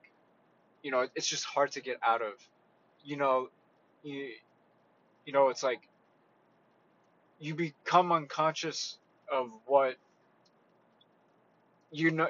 [0.85, 2.35] you know it's just hard to get out of
[3.05, 3.49] you know
[4.05, 4.29] you
[5.25, 5.81] you know it's like
[7.41, 8.99] you become unconscious
[9.33, 9.97] of what
[11.91, 12.29] you know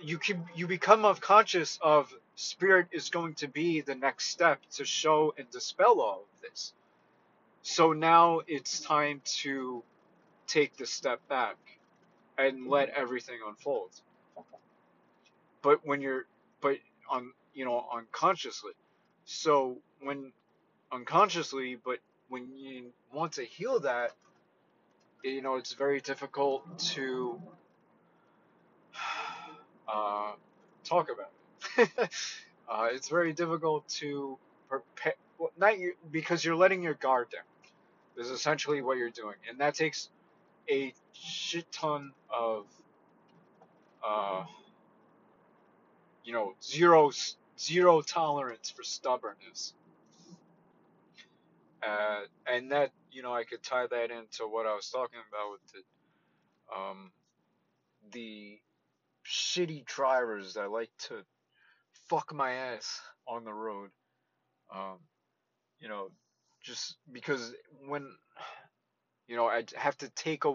[0.00, 4.84] you can you become unconscious of spirit is going to be the next step to
[4.84, 6.72] show and dispel all of this.
[7.62, 9.82] So now it's time to
[10.46, 11.56] take the step back
[12.38, 13.90] and let everything unfold.
[15.62, 16.26] But when you're
[16.60, 16.76] but
[17.10, 18.72] on you know unconsciously.
[19.24, 20.32] So when
[20.92, 24.12] unconsciously but when you want to heal that
[25.24, 27.40] you know it's very difficult to
[29.88, 30.32] uh,
[30.84, 31.30] talk about.
[32.68, 37.42] uh, it's very difficult to prepare, well, not you, because you're letting your guard down.
[38.18, 40.08] Is essentially what you're doing, and that takes
[40.70, 42.64] a shit ton of,
[44.02, 44.44] uh,
[46.24, 47.10] you know, zero
[47.58, 49.74] zero tolerance for stubbornness.
[51.86, 55.52] Uh, and that you know I could tie that into what I was talking about
[55.52, 57.10] with the um,
[58.12, 58.58] the
[59.26, 61.16] shitty drivers that like to
[62.08, 63.90] fuck my ass on the road.
[64.74, 64.98] Um,
[65.80, 66.08] you know,
[66.62, 67.54] just because
[67.86, 68.08] when
[69.28, 70.54] you know I have to take a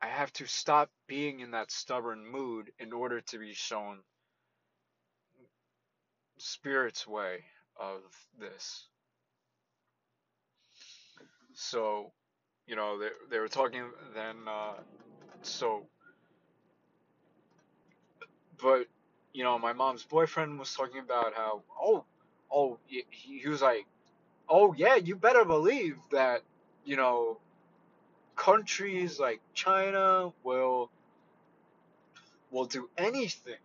[0.00, 3.98] I have to stop being in that stubborn mood in order to be shown
[6.38, 7.44] spirit's way
[7.80, 8.00] of
[8.38, 8.86] this.
[11.54, 12.12] So,
[12.66, 14.74] you know, they they were talking then uh
[15.42, 15.86] so
[18.60, 18.86] but
[19.38, 22.04] you know, my mom's boyfriend was talking about how oh
[22.50, 23.86] oh he, he was like
[24.48, 26.42] oh yeah, you better believe that,
[26.84, 27.38] you know,
[28.34, 30.90] countries like China will
[32.50, 33.62] will do anything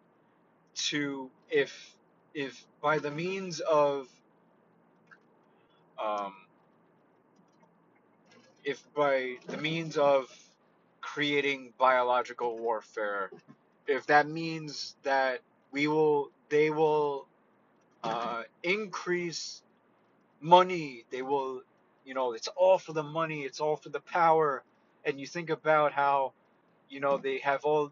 [0.76, 1.96] to if
[2.36, 4.08] if by the means of
[6.04, 6.36] um,
[8.64, 10.30] if by the means of
[11.02, 13.32] creating biological warfare,
[13.88, 15.40] if that means that
[15.74, 17.28] we will they will
[18.04, 19.64] uh, increase
[20.42, 21.62] money, they will
[22.06, 24.64] you know it's all for the money, it's all for the power,
[25.06, 26.34] and you think about how
[26.90, 27.92] you know they have all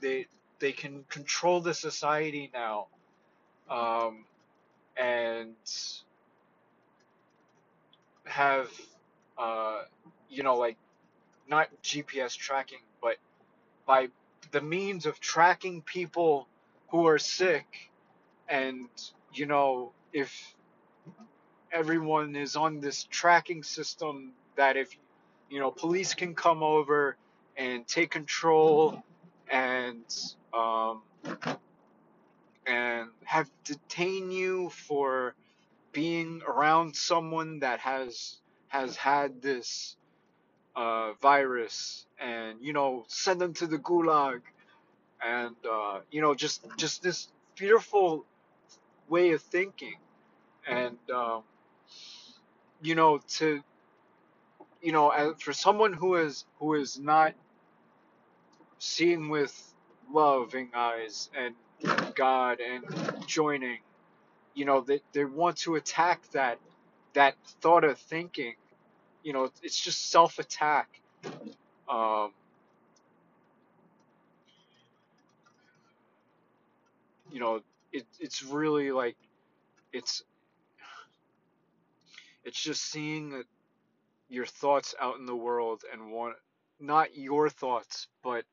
[0.00, 0.26] they
[0.60, 2.88] they can control the society now.
[3.68, 4.24] Um,
[4.96, 5.54] and
[8.26, 8.70] have
[9.38, 9.82] uh,
[10.30, 10.76] you know like
[11.48, 13.16] not GPS tracking, but
[13.86, 14.08] by
[14.52, 16.48] the means of tracking people
[16.88, 17.90] who are sick,
[18.48, 18.88] and
[19.32, 20.54] you know if
[21.72, 24.96] everyone is on this tracking system that if
[25.50, 27.16] you know police can come over
[27.56, 29.02] and take control
[29.50, 30.04] and
[30.54, 31.02] um,
[32.66, 35.34] and have detain you for
[35.92, 39.96] being around someone that has has had this
[40.76, 44.40] uh, virus and you know send them to the gulag
[45.24, 48.24] and uh, you know just just this fearful
[49.08, 49.96] way of thinking.
[50.68, 51.42] And um,
[52.82, 53.62] you know to
[54.82, 57.34] you know for someone who is who is not
[58.78, 59.74] seeing with
[60.12, 61.54] loving eyes and
[62.14, 62.84] God and
[63.26, 63.78] joining
[64.54, 66.58] you know they, they want to attack that
[67.14, 68.54] that thought of thinking.
[69.22, 70.88] You know it's just self attack
[71.88, 72.32] um,
[77.36, 77.60] you know
[77.92, 79.14] it, it's really like
[79.92, 80.22] it's
[82.44, 83.42] it's just seeing
[84.30, 86.34] your thoughts out in the world and want
[86.80, 88.46] not your thoughts but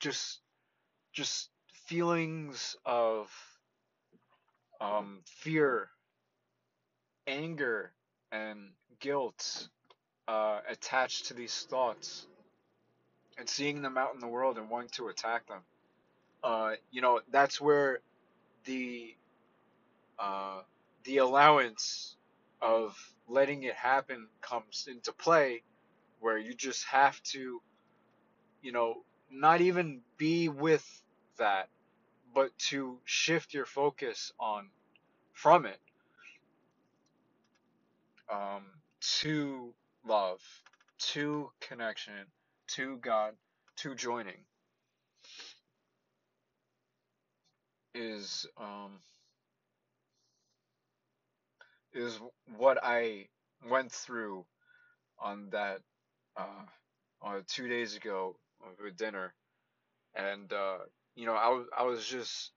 [0.00, 0.40] just
[1.12, 1.50] just
[1.84, 3.30] feelings of
[4.80, 5.90] um, fear
[7.26, 7.92] anger
[8.32, 9.68] and guilt
[10.28, 12.26] uh, attached to these thoughts
[13.36, 15.60] and seeing them out in the world and wanting to attack them
[16.42, 18.00] uh, you know that's where
[18.64, 19.14] the
[20.18, 20.60] uh,
[21.04, 22.16] the allowance
[22.60, 22.96] of
[23.28, 25.62] letting it happen comes into play
[26.20, 27.60] where you just have to
[28.62, 30.86] you know not even be with
[31.38, 31.68] that
[32.34, 34.66] but to shift your focus on
[35.32, 35.78] from it
[38.32, 38.64] um,
[39.00, 39.72] to
[40.06, 40.40] love
[40.98, 42.12] to connection
[42.66, 43.34] to god
[43.76, 44.44] to joining
[47.98, 48.92] is um,
[51.92, 52.18] is
[52.56, 53.26] what I
[53.68, 54.44] went through
[55.18, 55.80] on that
[56.36, 56.64] uh,
[57.20, 58.36] on two days ago
[58.82, 59.34] with dinner,
[60.14, 60.78] and uh,
[61.16, 62.52] you know I was I was just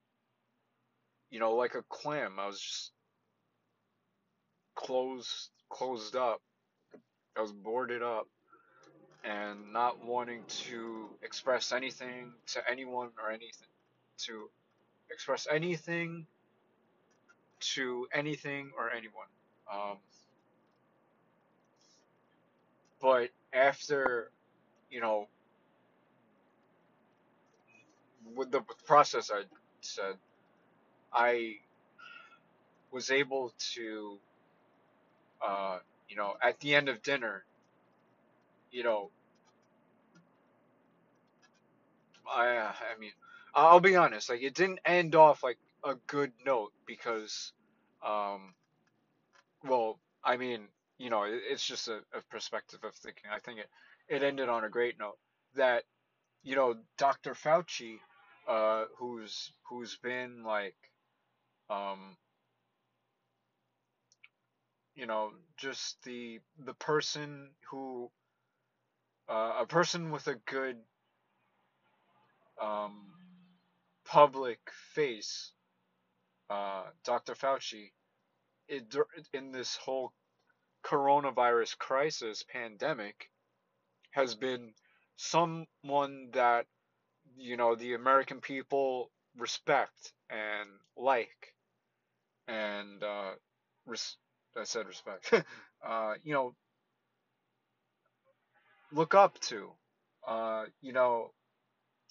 [1.31, 2.39] you know like a clam.
[2.39, 2.91] I was just
[4.75, 6.41] closed closed up.
[7.37, 8.27] I was boarded up
[9.23, 13.69] and not wanting to express anything to anyone or anything
[14.17, 14.49] to
[15.13, 16.25] express anything
[17.59, 19.27] to anything or anyone.
[19.71, 19.97] Um,
[23.01, 24.31] but after,
[24.89, 25.27] you know,
[28.35, 29.43] with the process I
[29.81, 30.15] said,
[31.13, 31.55] I
[32.91, 34.17] was able to,
[35.45, 37.43] uh, you know, at the end of dinner,
[38.71, 39.09] you know,
[42.29, 43.11] I, I mean,
[43.55, 47.53] I'll be honest, like it didn't end off like a good note because,
[48.05, 48.53] um,
[49.63, 53.25] well, I mean, you know, it, it's just a, a perspective of thinking.
[53.33, 53.69] I think it,
[54.09, 55.17] it ended on a great note
[55.55, 55.83] that,
[56.43, 57.33] you know, Dr.
[57.33, 57.97] Fauci,
[58.47, 60.75] uh, who's who's been like,
[61.69, 62.17] um,
[64.95, 68.09] you know, just the the person who,
[69.29, 70.77] uh, a person with a good,
[72.61, 73.07] um,
[74.11, 74.59] public
[74.93, 75.53] face,
[76.49, 77.33] uh, Dr.
[77.33, 77.91] Fauci,
[78.67, 78.93] it,
[79.33, 80.11] in this whole
[80.85, 83.29] coronavirus crisis pandemic
[84.11, 84.73] has been
[85.15, 86.65] someone that
[87.37, 91.53] you know the American people respect and like
[92.47, 93.31] and uh,
[93.85, 94.17] res-
[94.57, 95.33] I said respect
[95.87, 96.55] uh, you know
[98.91, 99.71] look up to
[100.27, 101.31] uh, you know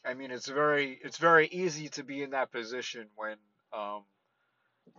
[0.05, 3.37] I mean it's very it's very easy to be in that position when
[3.73, 4.03] um,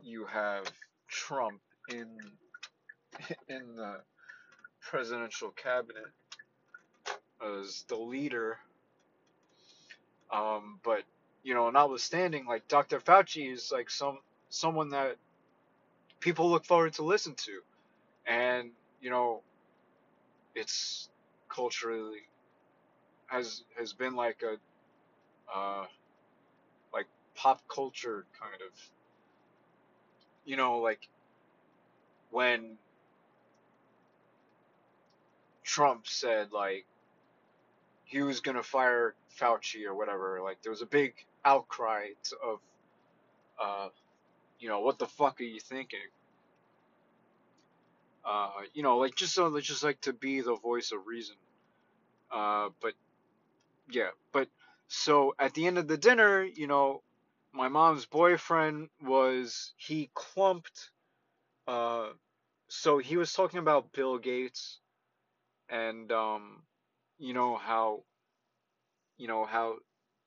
[0.03, 0.65] you have
[1.09, 2.07] Trump in
[3.49, 3.97] in the
[4.81, 6.05] presidential cabinet
[7.43, 8.57] as the leader.
[10.31, 11.03] Um, but
[11.43, 12.99] you know, notwithstanding, like Dr.
[12.99, 15.17] Fauci is like some someone that
[16.19, 17.61] people look forward to listen to,
[18.27, 18.71] and
[19.01, 19.41] you know,
[20.55, 21.09] it's
[21.49, 22.21] culturally
[23.27, 24.57] has has been like a
[25.53, 25.85] uh,
[26.93, 28.71] like pop culture kind of
[30.45, 31.07] you know like
[32.31, 32.77] when
[35.63, 36.85] Trump said like
[38.11, 40.41] he was gonna fire Fauci or whatever.
[40.43, 41.13] Like there was a big
[41.45, 42.07] outcry
[42.45, 42.59] of,
[43.61, 43.87] uh,
[44.59, 45.99] you know, what the fuck are you thinking?
[48.25, 51.35] Uh, you know, like just so just like to be the voice of reason.
[52.31, 52.93] Uh, but
[53.89, 54.49] yeah, but
[54.91, 57.01] so at the end of the dinner, you know,
[57.53, 60.91] my mom's boyfriend was he clumped.
[61.67, 62.09] Uh,
[62.69, 64.79] so he was talking about Bill Gates
[65.69, 66.63] and um,
[67.19, 68.03] you know how
[69.17, 69.77] you know how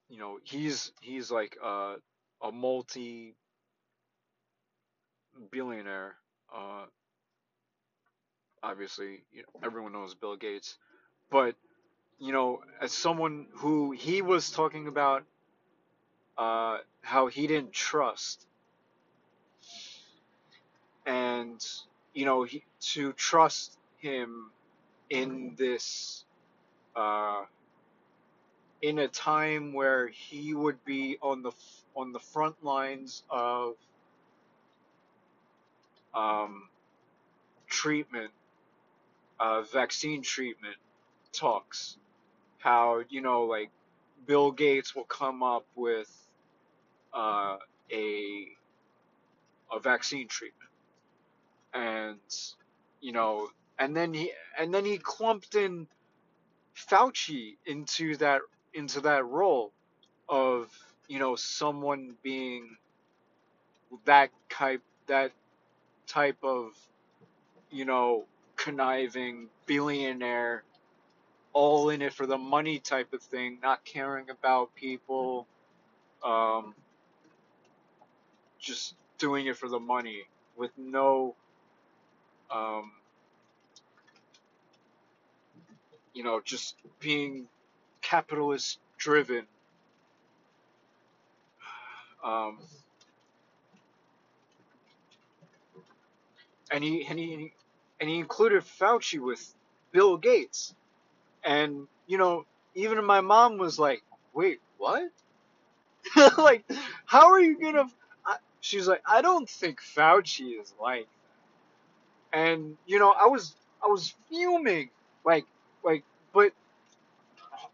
[0.08, 1.96] you know he's he's like a
[2.42, 3.36] a multi
[5.50, 6.16] billionaire
[6.54, 6.86] uh
[8.62, 10.78] obviously you know, everyone knows Bill Gates
[11.30, 11.54] but
[12.24, 15.24] you know as someone who he was talking about
[16.38, 18.46] uh how he didn't trust
[21.06, 21.64] and
[22.14, 24.50] you know he, to trust him
[25.10, 26.24] in this
[26.96, 27.44] uh,
[28.82, 31.52] in a time where he would be on the
[31.96, 33.74] on the front lines of
[36.14, 36.68] um,
[37.68, 38.30] treatment,
[39.40, 40.76] uh, vaccine treatment
[41.32, 41.96] talks.
[42.64, 43.70] How you know, like
[44.26, 46.10] Bill Gates will come up with
[47.14, 47.58] uh,
[47.92, 48.48] a
[49.72, 50.70] a vaccine treatment,
[51.74, 52.18] and
[53.00, 53.48] you know
[53.78, 55.88] and then he and then he clumped in
[56.76, 58.42] Fauci into that
[58.74, 59.72] into that role
[60.28, 60.68] of
[61.08, 62.76] you know someone being
[64.06, 65.32] that type that
[66.06, 66.72] type of
[67.70, 68.24] you know
[68.56, 70.64] conniving billionaire
[71.54, 75.46] all in it for the money type of thing not caring about people
[76.22, 76.74] um,
[78.58, 80.24] just doing it for the money
[80.56, 81.34] with no
[82.50, 82.92] um,
[86.14, 87.46] you know, just being
[88.00, 89.44] capitalist driven.
[92.24, 92.58] Um,
[96.70, 97.52] and he and he
[98.00, 99.54] and he included Fauci with
[99.92, 100.74] Bill Gates,
[101.44, 104.02] and you know, even my mom was like,
[104.34, 105.10] "Wait, what?
[106.38, 106.64] like,
[107.06, 107.86] how are you gonna?"
[108.60, 111.08] She's like, "I don't think Fauci is like
[112.32, 114.90] that," and you know, I was I was fuming,
[115.24, 115.46] like
[115.84, 116.52] like, but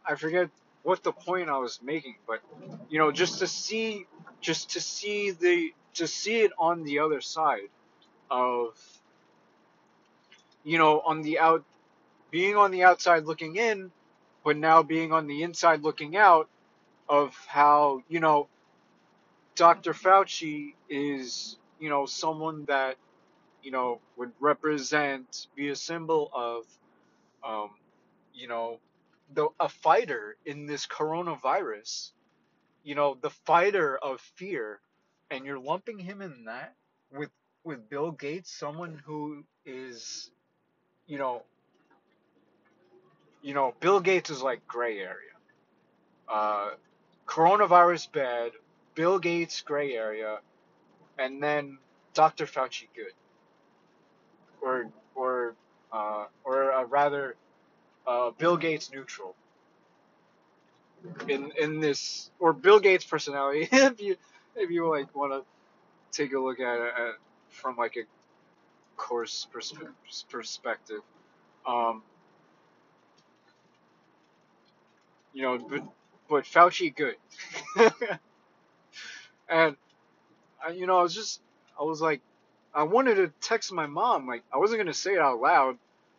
[0.07, 0.51] I forget
[0.83, 2.41] what the point I was making, but
[2.89, 4.07] you know, just to see,
[4.41, 7.69] just to see the, to see it on the other side
[8.31, 8.79] of,
[10.65, 11.65] you know, on the out,
[12.31, 13.91] being on the outside looking in,
[14.45, 16.49] but now being on the inside looking out
[17.09, 18.49] of how, you know,
[19.57, 19.93] Dr.
[19.93, 22.97] Fauci is, you know, someone that,
[23.63, 26.65] you know, would represent, be a symbol of,
[27.47, 27.71] um,
[28.35, 28.79] you know,
[29.35, 32.13] the a fighter in this coronavirus,
[32.85, 34.81] you know, the fighter of fear,
[35.31, 36.75] and you're lumping him in that
[37.13, 37.31] with
[37.65, 40.31] with Bill Gates, someone who is,
[41.07, 41.43] you know,
[43.43, 45.15] you know, Bill Gates is like gray area.
[46.29, 46.71] Uh,
[47.27, 48.53] coronavirus bad,
[48.95, 50.39] Bill Gates gray area,
[51.19, 51.79] and then
[52.15, 52.47] Dr.
[52.47, 53.13] Fauci good,
[54.63, 55.55] or or
[55.93, 57.37] uh, or uh, rather,
[58.07, 59.35] uh, Bill Gates neutral.
[61.29, 64.17] In in this or Bill Gates personality, if you
[64.55, 65.45] if you like want to
[66.13, 67.15] take a look at it at,
[67.49, 68.03] from like a
[68.97, 69.89] course perspe-
[70.29, 71.01] perspective,
[71.67, 72.03] um,
[75.33, 75.83] you know, but
[76.29, 77.17] but Fauci good,
[79.49, 79.77] and
[80.65, 81.41] I, you know, I was just
[81.79, 82.21] I was like,
[82.75, 85.79] I wanted to text my mom, like I wasn't gonna say it out loud,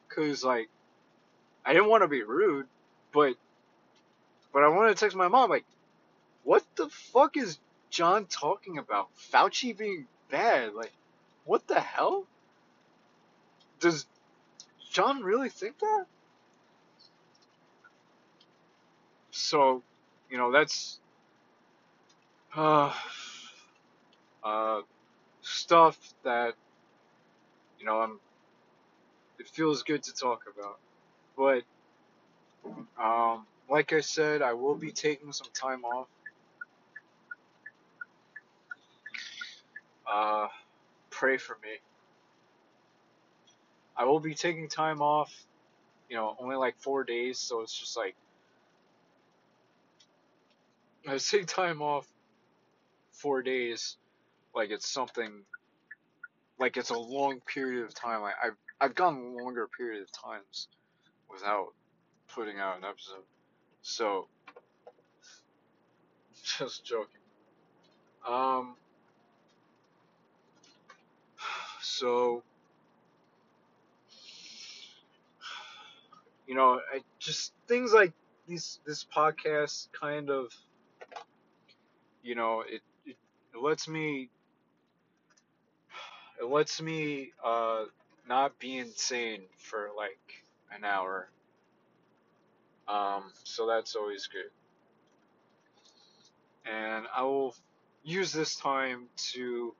[0.10, 0.70] cause like
[1.66, 2.68] I didn't want to be rude,
[3.14, 3.36] but
[4.54, 5.66] but I wanted to text my mom, like,
[6.44, 7.60] what the fuck is
[7.90, 9.10] John talking about?
[9.32, 10.92] Fauci being bad, like,
[11.46, 12.26] what the hell?
[13.80, 14.06] Does
[14.92, 16.06] John really think that?
[19.42, 19.84] So,
[20.30, 21.00] you know, that's
[22.56, 22.94] uh,
[24.44, 24.82] uh,
[25.42, 26.56] stuff that
[27.80, 28.20] you know I'm.
[29.40, 30.76] It feels good to talk about,
[31.38, 31.64] but
[33.04, 36.08] um, like I said, I will be taking some time off.
[40.12, 40.48] Uh,
[41.12, 41.72] pray for me.
[43.98, 45.32] I will be taking time off.
[46.10, 48.16] You know, only like four days, so it's just like
[51.08, 52.08] I take time off
[53.12, 53.98] four days,
[54.56, 55.44] like it's something,
[56.60, 58.22] like it's a long period of time.
[58.22, 60.68] Like I've I've gone longer period of times
[61.32, 61.74] without
[62.34, 63.24] putting out an episode.
[63.82, 64.28] So,
[66.44, 67.22] just joking.
[68.28, 68.76] Um,
[71.82, 72.44] so,
[76.48, 78.14] you know, I just things like
[78.48, 80.52] these, this podcast kind of,
[82.24, 83.16] you know, it, it,
[83.54, 84.30] it lets me,
[86.40, 87.86] it lets me, uh,
[88.28, 90.44] not be insane for like
[90.76, 91.30] an hour.
[92.88, 94.52] Um, so that's always good.
[96.72, 97.56] And I will
[98.04, 99.74] use this time to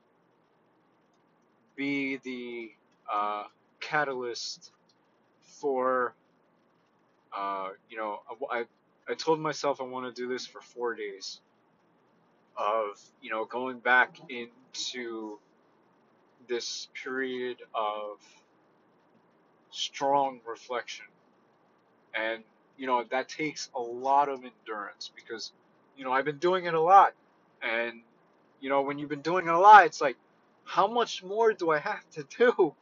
[1.76, 2.72] be the
[3.12, 3.44] uh,
[3.80, 4.72] catalyst
[5.42, 6.14] for,
[7.36, 8.20] uh, you know,
[8.50, 8.64] I,
[9.08, 11.40] I told myself I want to do this for four days
[12.56, 15.38] of, you know, going back into
[16.48, 18.18] this period of
[19.70, 21.06] strong reflection.
[22.14, 22.42] And,
[22.76, 25.52] you know, that takes a lot of endurance because,
[25.96, 27.14] you know, I've been doing it a lot.
[27.62, 28.00] And,
[28.60, 30.16] you know, when you've been doing it a lot, it's like,
[30.64, 32.74] how much more do I have to do?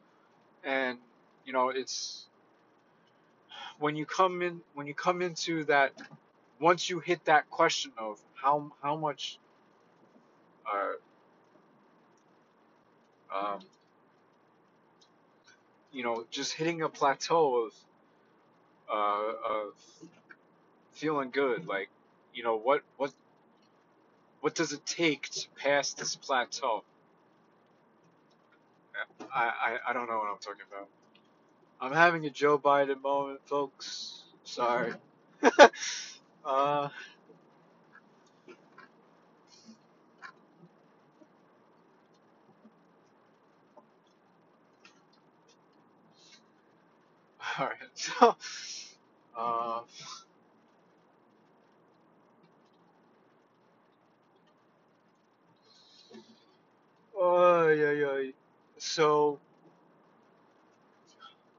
[0.63, 0.97] And,
[1.45, 2.27] you know, it's
[3.79, 5.91] when you come in when you come into that
[6.59, 9.39] once you hit that question of how how much
[10.73, 11.11] uh,
[13.35, 13.59] um,
[15.91, 17.73] you know just hitting a plateau of
[18.91, 19.73] uh, of
[20.93, 21.89] feeling good like
[22.33, 23.13] you know what what
[24.41, 26.83] what does it take to pass this plateau?
[29.33, 30.87] I, I, I don't know what I'm talking about.
[31.81, 34.23] I'm having a Joe Biden moment folks.
[34.43, 34.93] Sorry.
[36.45, 36.89] Uh
[47.59, 48.35] Alright, so
[49.37, 49.81] Uh,
[57.17, 58.31] oh, yeah, yeah.
[58.77, 59.39] So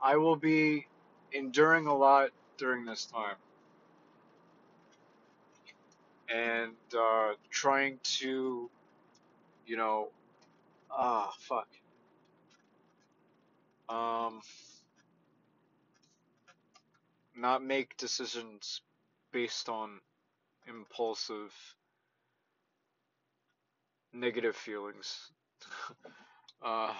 [0.02, 0.86] I will be
[1.32, 3.36] enduring a lot during this time
[6.32, 8.70] and uh, trying to,
[9.66, 10.08] you know,
[10.90, 11.68] ah, fuck.
[13.88, 14.40] Um,
[17.36, 18.82] not make decisions
[19.32, 20.00] based on
[20.68, 21.52] impulsive
[24.12, 25.30] negative feelings.
[26.62, 26.92] uh,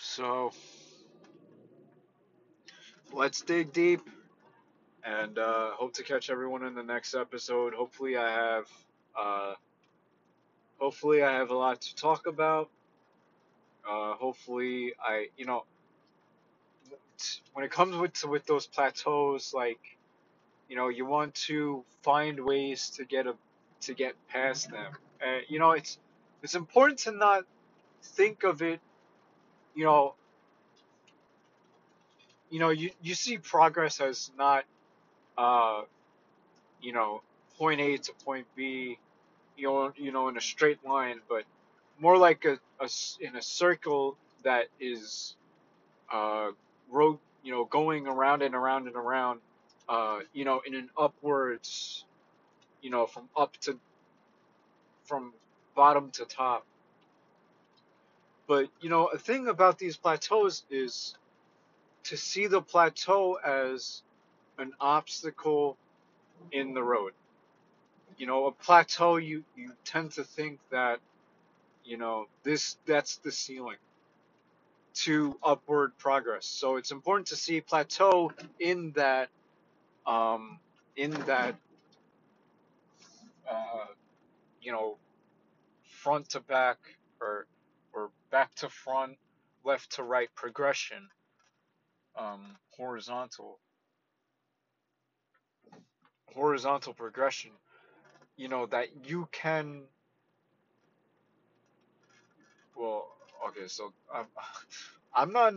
[0.00, 0.50] so
[3.12, 4.00] let's dig deep
[5.04, 7.74] and uh, hope to catch everyone in the next episode.
[7.74, 8.68] Hopefully, I have
[9.18, 9.54] uh,
[10.78, 12.68] hopefully I have a lot to talk about.
[13.88, 15.64] Uh, hopefully, I you know
[17.52, 19.80] when it comes with with those plateaus, like
[20.68, 23.34] you know, you want to find ways to get a
[23.82, 24.92] to get past them.
[25.20, 25.98] And you know, it's
[26.42, 27.44] it's important to not
[28.02, 28.80] think of it.
[29.74, 30.14] You know,
[32.50, 34.64] you know, you you see progress as not,
[35.38, 35.82] uh,
[36.80, 37.22] you know,
[37.58, 38.98] point A to point B,
[39.56, 41.44] you know, you know, in a straight line, but
[41.98, 42.88] more like a, a
[43.20, 45.36] in a circle that is,
[46.12, 46.50] uh,
[46.90, 49.40] road, you know, going around and around and around,
[49.88, 52.04] uh, you know, in an upwards,
[52.82, 53.78] you know, from up to,
[55.04, 55.32] from
[55.76, 56.66] bottom to top.
[58.48, 61.16] But you know, a thing about these plateaus is
[62.04, 64.02] to see the plateau as
[64.58, 65.76] an obstacle
[66.52, 67.12] in the road.
[68.18, 71.00] You know, a plateau you you tend to think that
[71.84, 73.76] you know this that's the ceiling
[74.96, 76.46] to upward progress.
[76.46, 79.28] So it's important to see plateau in that
[80.06, 80.58] um,
[80.96, 81.54] in that
[83.50, 83.86] uh,
[84.62, 84.96] you know
[85.84, 86.78] front to back
[87.20, 87.46] or
[87.92, 89.16] or back to front,
[89.64, 91.08] left to right progression,
[92.18, 93.58] um, horizontal
[96.34, 97.52] horizontal progression.
[98.36, 99.82] You know that you can.
[102.76, 103.15] Well,
[103.48, 104.26] okay, so I'm
[105.14, 105.54] I'm not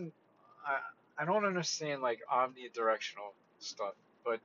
[0.66, 0.80] I
[1.18, 3.94] I don't understand like omnidirectional stuff,
[4.26, 4.40] but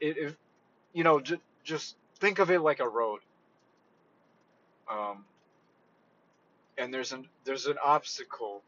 [0.00, 0.36] it if
[0.92, 3.20] you know just just think of it like a road.
[4.90, 5.24] Um,
[6.78, 8.62] and there's an there's an obstacle,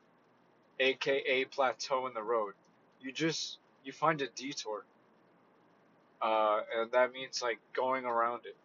[0.81, 2.55] aka plateau in the road.
[3.01, 4.85] You just you find a detour,
[6.23, 8.57] uh, and that means like going around it.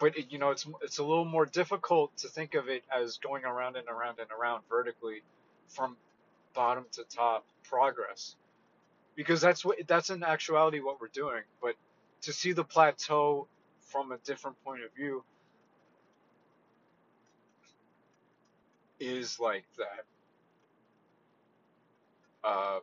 [0.00, 3.18] But it, you know it's it's a little more difficult to think of it as
[3.18, 5.22] going around and around and around vertically,
[5.68, 5.96] from
[6.54, 8.36] bottom to top progress,
[9.16, 11.42] because that's what that's in actuality what we're doing.
[11.62, 11.76] But
[12.22, 13.48] to see the plateau
[13.82, 15.24] from a different point of view
[19.00, 20.06] is like that
[22.48, 22.80] uh,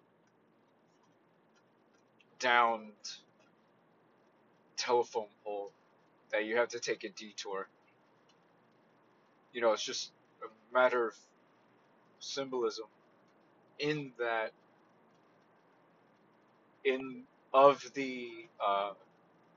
[2.39, 2.91] downed
[4.77, 5.71] telephone pole
[6.31, 7.67] that you have to take a detour.
[9.53, 10.11] You know, it's just
[10.43, 11.15] a matter of
[12.19, 12.85] symbolism
[13.79, 14.51] in that
[16.83, 17.23] in
[17.53, 18.29] of the
[18.65, 18.91] uh,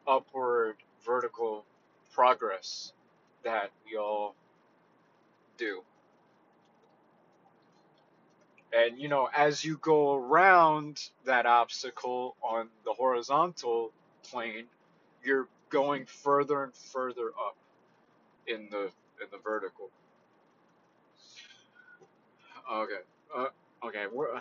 [0.07, 1.65] upward vertical
[2.13, 2.93] progress
[3.45, 4.35] that we all
[5.59, 5.83] do.
[8.73, 13.93] And you know, as you go around that obstacle on the horizontal
[14.23, 14.67] plane,
[15.25, 17.57] you're going further and further up
[18.47, 18.91] in the
[19.23, 19.91] in the vertical.
[22.73, 22.95] Okay.
[23.37, 23.47] Uh,
[23.85, 24.05] okay.
[24.05, 24.41] Uh,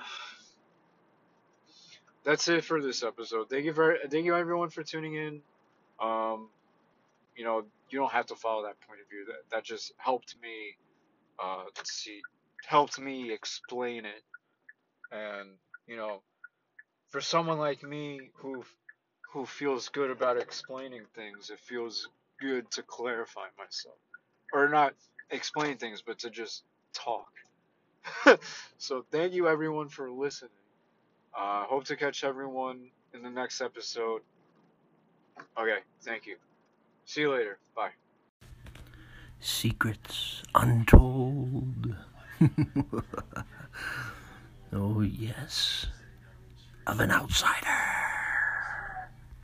[2.24, 3.50] that's it for this episode.
[3.50, 5.42] Thank you very, thank you everyone for tuning in.
[6.00, 6.50] Um,
[7.36, 9.26] you know, you don't have to follow that point of view.
[9.26, 10.76] That that just helped me
[11.42, 12.22] uh, see
[12.66, 14.24] helped me explain it.
[15.12, 15.50] And
[15.88, 16.22] you know,
[17.10, 18.64] for someone like me who
[19.32, 22.10] who feels good about explaining things, it feels
[22.40, 23.98] good to clarify myself,
[24.54, 24.94] or not
[25.30, 26.64] explain things, but to just
[26.94, 27.32] talk.
[28.78, 30.52] so thank you everyone for listening.
[31.38, 34.22] Uh, hope to catch everyone in the next episode.
[35.58, 36.38] Okay, thank you.
[37.06, 37.60] See you later.
[37.76, 37.92] Bye.
[39.40, 41.96] Secrets untold.
[44.74, 45.86] oh, yes,
[46.88, 48.09] of an outsider.